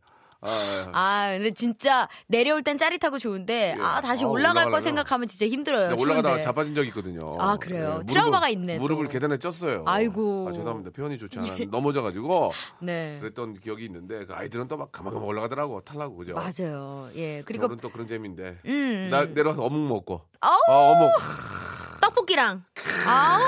아, 0.45 0.89
아, 0.93 1.29
근데 1.31 1.51
진짜 1.51 2.07
내려올 2.27 2.61
땐 2.63 2.77
짜릿하고 2.77 3.17
좋은데 3.17 3.75
아 3.79 4.01
다시 4.01 4.23
아, 4.23 4.27
올라갈 4.27 4.69
거. 4.71 4.79
생각하면 4.79 5.27
진짜 5.27 5.47
힘들어요. 5.47 5.95
올라가다가. 5.99 6.41
자빠진 6.41 6.75
적이 6.75 6.89
있거든요. 6.89 7.35
아, 7.39 7.57
그래요? 7.57 8.01
무릎을- 8.03 8.07
트라우마가 8.09 8.49
있네, 8.49 8.77
무릎을 8.77 9.05
또. 9.05 9.11
계단에 9.11 9.37
쪘어요. 9.37 9.83
아이고. 9.85 10.47
아, 10.49 10.53
죄송합니다. 10.53 10.91
표현이 10.91 11.17
좋지 11.17 11.39
않아. 11.39 11.55
넘어져가지고 11.71 12.51
네. 12.81 13.17
그랬던 13.21 13.59
기억이 13.59 13.85
있는데 13.85 14.25
그 14.25 14.33
아이들은 14.33 14.67
또 14.67 14.75
막 14.75 14.91
가만가만 14.91 15.25
올라가더라고 15.27 15.81
탈라고 15.81 16.17
그죠? 16.17 16.33
맞아요. 16.35 17.07
예. 17.15 17.41
그리고 17.45 17.73
또 17.77 17.89
그런 17.89 18.07
재미인데. 18.07 18.57
음. 18.65 19.07
나 19.09 19.23
내려와서 19.23 19.63
어묵 19.63 19.87
먹고. 19.87 20.21
아우, 20.41 20.59
아 20.67 20.71
어묵. 20.91 21.11
떡볶이랑 22.01 22.63
아우 23.07 23.39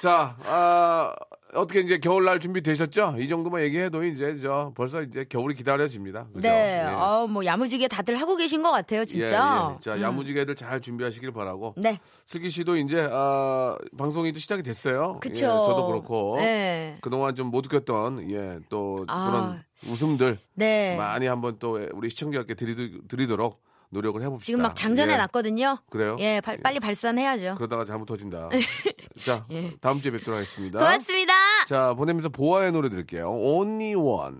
자, 0.00 0.36
아, 0.44 1.14
어떻게 1.56 1.80
이제 1.80 1.98
겨울날 1.98 2.38
준비 2.40 2.60
되셨죠? 2.60 3.16
이 3.18 3.28
정도만 3.28 3.62
얘기해도 3.62 4.04
이제 4.04 4.36
저 4.36 4.72
벌써 4.76 5.02
이제 5.02 5.24
겨울이 5.28 5.54
기다려집니다. 5.54 6.26
그죠? 6.34 6.48
네. 6.48 6.84
예. 6.86 6.92
어, 6.92 7.26
뭐 7.28 7.44
야무지게 7.44 7.88
다들 7.88 8.20
하고 8.20 8.36
계신 8.36 8.62
것 8.62 8.70
같아요, 8.70 9.04
진짜. 9.04 9.70
예, 9.70 9.74
예. 9.76 9.80
자, 9.80 10.00
야무지게들 10.02 10.54
잘 10.54 10.80
준비하시길 10.80 11.32
바라고. 11.32 11.74
네. 11.76 11.98
슬기 12.24 12.50
씨도 12.50 12.76
이제 12.76 13.08
아, 13.10 13.76
방송이 13.98 14.32
또 14.32 14.38
시작이 14.38 14.62
됐어요. 14.62 15.18
그쵸. 15.20 15.44
예, 15.44 15.48
저도 15.48 15.86
그렇고. 15.86 16.36
네. 16.38 16.98
그동안 17.00 17.34
좀못 17.34 17.66
웃겼던 17.66 18.30
예, 18.30 18.58
또 18.68 19.04
아. 19.08 19.26
그런 19.30 19.64
웃음들 19.92 20.38
네. 20.54 20.96
많이 20.96 21.26
한번 21.26 21.58
또 21.58 21.80
우리 21.92 22.10
시청자께 22.10 22.54
드리, 22.54 23.00
드리도록 23.08 23.62
노력을 23.88 24.20
해봅시다. 24.20 24.44
지금 24.44 24.62
막 24.62 24.74
장전해 24.74 25.12
예. 25.14 25.16
놨거든요. 25.16 25.78
그래요? 25.90 26.16
예, 26.18 26.40
발- 26.40 26.58
빨리 26.58 26.80
발산해야죠. 26.80 27.54
그러다가 27.56 27.84
잘못 27.84 28.06
터진다. 28.06 28.48
자, 29.24 29.44
예. 29.52 29.72
다음 29.80 30.00
주에 30.00 30.10
뵙도록 30.10 30.36
하겠습니다. 30.38 30.78
고맙습니다. 30.80 31.32
자, 31.66 31.94
보내면서 31.94 32.28
보아의 32.28 32.70
노래 32.70 32.88
들을게요. 32.88 33.28
Only 33.28 33.94
One. 33.96 34.36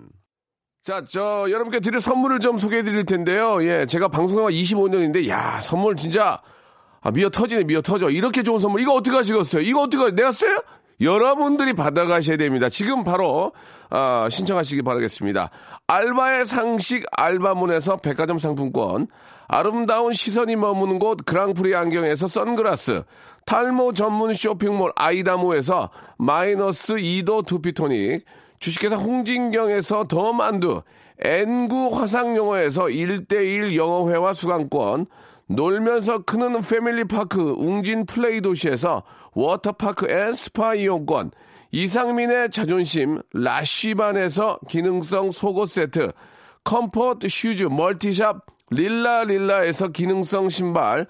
자, 0.85 1.03
저, 1.05 1.47
여러분께 1.51 1.81
드릴 1.81 2.01
선물을 2.01 2.39
좀 2.39 2.57
소개해 2.57 2.85
드릴 2.85 3.05
텐데요. 3.05 3.61
예, 3.65 3.85
제가 3.87 4.07
방송한 4.07 4.53
25년인데, 4.53 5.29
야, 5.29 5.61
선물 5.61 5.97
진짜, 5.97 6.41
아, 7.01 7.11
미어 7.11 7.29
터지네, 7.29 7.65
미어 7.65 7.83
터져. 7.83 8.11
이렇게 8.11 8.45
좋은 8.45 8.61
선물, 8.61 8.81
이거 8.81 8.95
어떻게 8.95 9.17
하시겠어요? 9.17 9.63
이거 9.63 9.83
어떻게, 9.83 10.13
내가 10.13 10.31
써요? 10.31 10.57
여러분들이 11.01 11.73
받아가셔야 11.73 12.37
됩니다. 12.37 12.69
지금 12.69 13.03
바로, 13.03 13.53
아, 13.91 14.29
신청하시기 14.31 14.83
바라겠습니다. 14.83 15.51
알바의 15.89 16.47
상식 16.47 17.05
알바문에서 17.11 17.97
백화점 17.97 18.39
상품권, 18.39 19.09
아름다운 19.49 20.13
시선이 20.13 20.55
머무는 20.55 21.01
곳 21.01 21.25
그랑프리 21.27 21.75
안경에서 21.75 22.29
선글라스, 22.29 23.03
탈모 23.47 23.93
전문 23.93 24.35
쇼핑몰 24.35 24.93
아이다모에서 24.97 25.91
마이너스 26.19 26.95
2도 26.95 27.47
두피토닉, 27.47 28.25
주식회사 28.59 28.97
홍진경에서 28.97 30.05
더 30.05 30.33
만두, 30.33 30.83
N구 31.21 31.91
화상영어에서 31.93 32.87
1대1 32.87 33.77
영어회화 33.77 34.35
수강권, 34.35 35.07
놀면서 35.47 36.25
크는 36.25 36.61
패밀리파크 36.61 37.55
웅진 37.57 38.07
플레이 38.07 38.41
도시에서 38.41 39.05
워터파크 39.33 40.11
and 40.11 40.35
스파 40.35 40.75
이용권, 40.75 41.31
이상민의 41.71 42.51
자존심 42.51 43.21
라쉬반에서 43.33 44.59
기능성 44.69 45.31
속옷 45.31 45.71
세트, 45.71 46.11
컴포트 46.65 47.29
슈즈 47.29 47.65
멀티샵 47.65 48.45
릴라릴라에서 48.71 49.89
기능성 49.89 50.49
신발, 50.49 51.07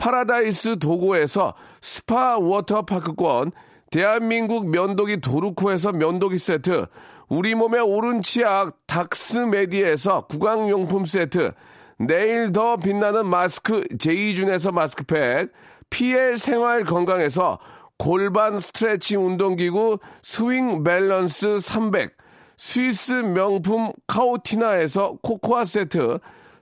파라다이스 0.00 0.78
도고에서 0.78 1.54
스파 1.82 2.38
워터파크권, 2.38 3.52
대한민국 3.90 4.68
면도기 4.68 5.20
도루코에서 5.20 5.92
면도기 5.92 6.38
세트, 6.38 6.86
우리 7.28 7.54
몸의 7.54 7.80
오른 7.82 8.22
치약 8.22 8.78
닥스메디에서 8.86 10.22
구강용품 10.22 11.04
세트, 11.04 11.52
내일 11.98 12.50
더 12.50 12.78
빛나는 12.78 13.28
마스크 13.28 13.84
제이준에서 13.98 14.72
마스크팩, 14.72 15.52
PL 15.90 16.38
생활 16.38 16.84
건강에서 16.84 17.58
골반 17.98 18.58
스트레칭 18.58 19.26
운동기구 19.26 19.98
스윙 20.22 20.82
밸런스 20.82 21.60
300, 21.60 22.16
스위스 22.56 23.12
명품 23.12 23.92
카오티나에서 24.06 25.18
코코아 25.22 25.66
세트, 25.66 26.18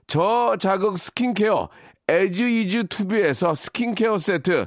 저자극 0.07 0.97
스킨케어 0.97 1.69
As 2.09 2.41
Is 2.41 2.87
To 2.87 3.04
Be에서 3.04 3.53
스킨케어 3.53 4.17
세트, 4.17 4.65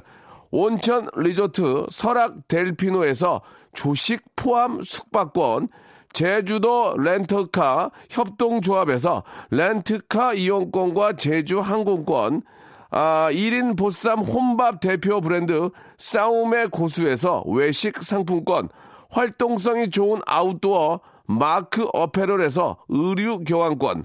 온천 0.49 1.09
리조트 1.17 1.87
설악 1.89 2.47
델피노에서 2.47 3.41
조식 3.73 4.23
포함 4.37 4.81
숙박권, 4.81 5.67
제주도 6.13 6.95
렌터카 6.97 7.91
협동조합에서 8.09 9.23
렌트카 9.49 10.35
이용권과 10.35 11.17
제주 11.17 11.59
항공권, 11.59 12.43
아, 12.91 13.27
1인 13.31 13.75
보쌈 13.75 14.19
혼밥 14.19 14.79
대표 14.79 15.19
브랜드 15.19 15.69
싸움의 15.97 16.69
고수에서 16.69 17.43
외식 17.47 18.01
상품권, 18.01 18.69
활동성이 19.09 19.89
좋은 19.89 20.21
아웃도어 20.25 21.01
마크 21.25 21.89
어페럴에서 21.91 22.77
의류 22.87 23.39
교환권, 23.39 24.03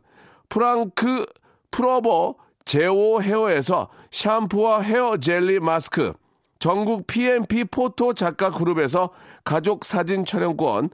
프랑크 0.49 1.27
프로보 1.71 2.35
제오 2.69 3.23
헤어에서 3.23 3.89
샴푸와 4.11 4.83
헤어 4.83 5.17
젤리 5.17 5.59
마스크, 5.59 6.13
전국 6.59 7.07
PMP 7.07 7.65
포토 7.65 8.13
작가 8.13 8.51
그룹에서 8.51 9.09
가족 9.43 9.87
사진 9.87 10.27
촬영권, 10.27 10.91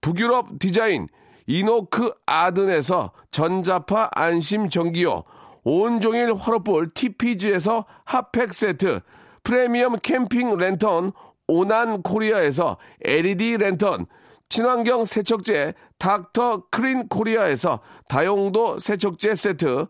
북유럽 0.00 0.58
디자인 0.58 1.06
이노크 1.46 2.14
아든에서 2.24 3.12
전자파 3.30 4.08
안심 4.14 4.70
전기요, 4.70 5.24
온종일 5.64 6.32
화로볼 6.32 6.88
TPG에서 6.94 7.84
핫팩 8.06 8.54
세트, 8.54 9.00
프리미엄 9.44 9.98
캠핑 9.98 10.56
랜턴 10.56 11.12
오난 11.46 12.00
코리아에서 12.00 12.78
LED 13.04 13.58
랜턴, 13.58 14.06
친환경 14.48 15.04
세척제 15.04 15.74
닥터 15.98 16.68
크린 16.70 17.06
코리아에서 17.06 17.80
다용도 18.08 18.78
세척제 18.78 19.34
세트, 19.34 19.88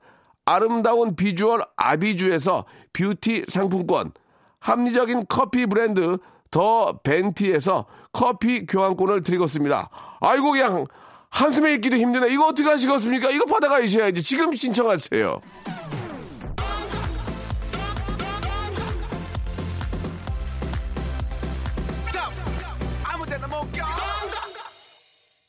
아름다운 0.48 1.14
비주얼 1.14 1.62
아비주에서 1.76 2.64
뷰티 2.94 3.44
상품권, 3.48 4.12
합리적인 4.60 5.26
커피 5.28 5.66
브랜드 5.66 6.16
더 6.50 6.98
벤티에서 7.02 7.84
커피 8.12 8.64
교환권을 8.64 9.22
드리겠습니다. 9.22 9.90
아이고 10.20 10.52
그냥 10.52 10.86
한숨에 11.28 11.74
읽기도 11.74 11.98
힘드네. 11.98 12.32
이거 12.32 12.46
어떻게 12.46 12.66
하시겠습니까? 12.66 13.30
이거 13.30 13.44
받아가셔야지. 13.44 14.22
지금 14.22 14.54
신청하세요. 14.54 15.38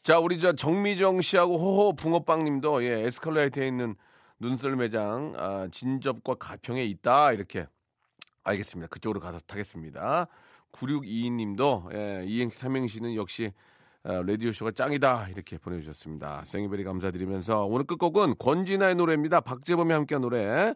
자, 0.04 0.20
우리 0.20 0.40
저 0.40 0.52
정미정 0.54 1.22
씨하고 1.22 1.58
호호 1.58 1.96
붕어빵 1.96 2.44
님도 2.44 2.84
예, 2.84 3.06
에스컬레이터에 3.06 3.66
있는 3.66 3.96
눈썰 4.40 4.76
매장 4.76 5.34
아, 5.38 5.68
진접과 5.72 6.36
가평에 6.36 6.84
있다 6.86 7.34
이렇게 7.34 7.68
알겠습니다. 8.44 8.88
그쪽으로 8.88 9.20
가서 9.20 9.40
타겠습니다. 9.40 10.28
9622님도 10.72 11.94
예, 11.94 12.26
이행시 12.26 12.58
삼행시는 12.58 13.16
역시 13.16 13.52
아, 14.04 14.24
라디오 14.26 14.52
쇼가 14.52 14.72
짱이다 14.72 15.28
이렇게 15.30 15.58
보내주셨습니다. 15.58 16.44
생이베리 16.46 16.84
감사드리면서 16.84 17.66
오늘 17.66 17.86
끝곡은 17.86 18.36
권진아의 18.40 18.96
노래입니다. 18.96 19.42
박재범이 19.42 19.92
함께한 19.92 20.22
노래 20.22 20.74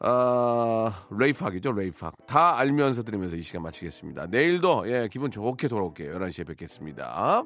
아, 0.00 1.06
레이팍이죠 1.10 1.72
레이팍 1.72 2.26
다 2.26 2.58
알면서 2.58 3.02
들으면서 3.04 3.36
이 3.36 3.42
시간 3.42 3.62
마치겠습니다. 3.62 4.26
내일도 4.26 4.84
예, 4.88 5.08
기분 5.10 5.30
좋게 5.30 5.68
돌아올게요. 5.68 6.18
11시에 6.18 6.46
뵙겠습니다. 6.46 7.42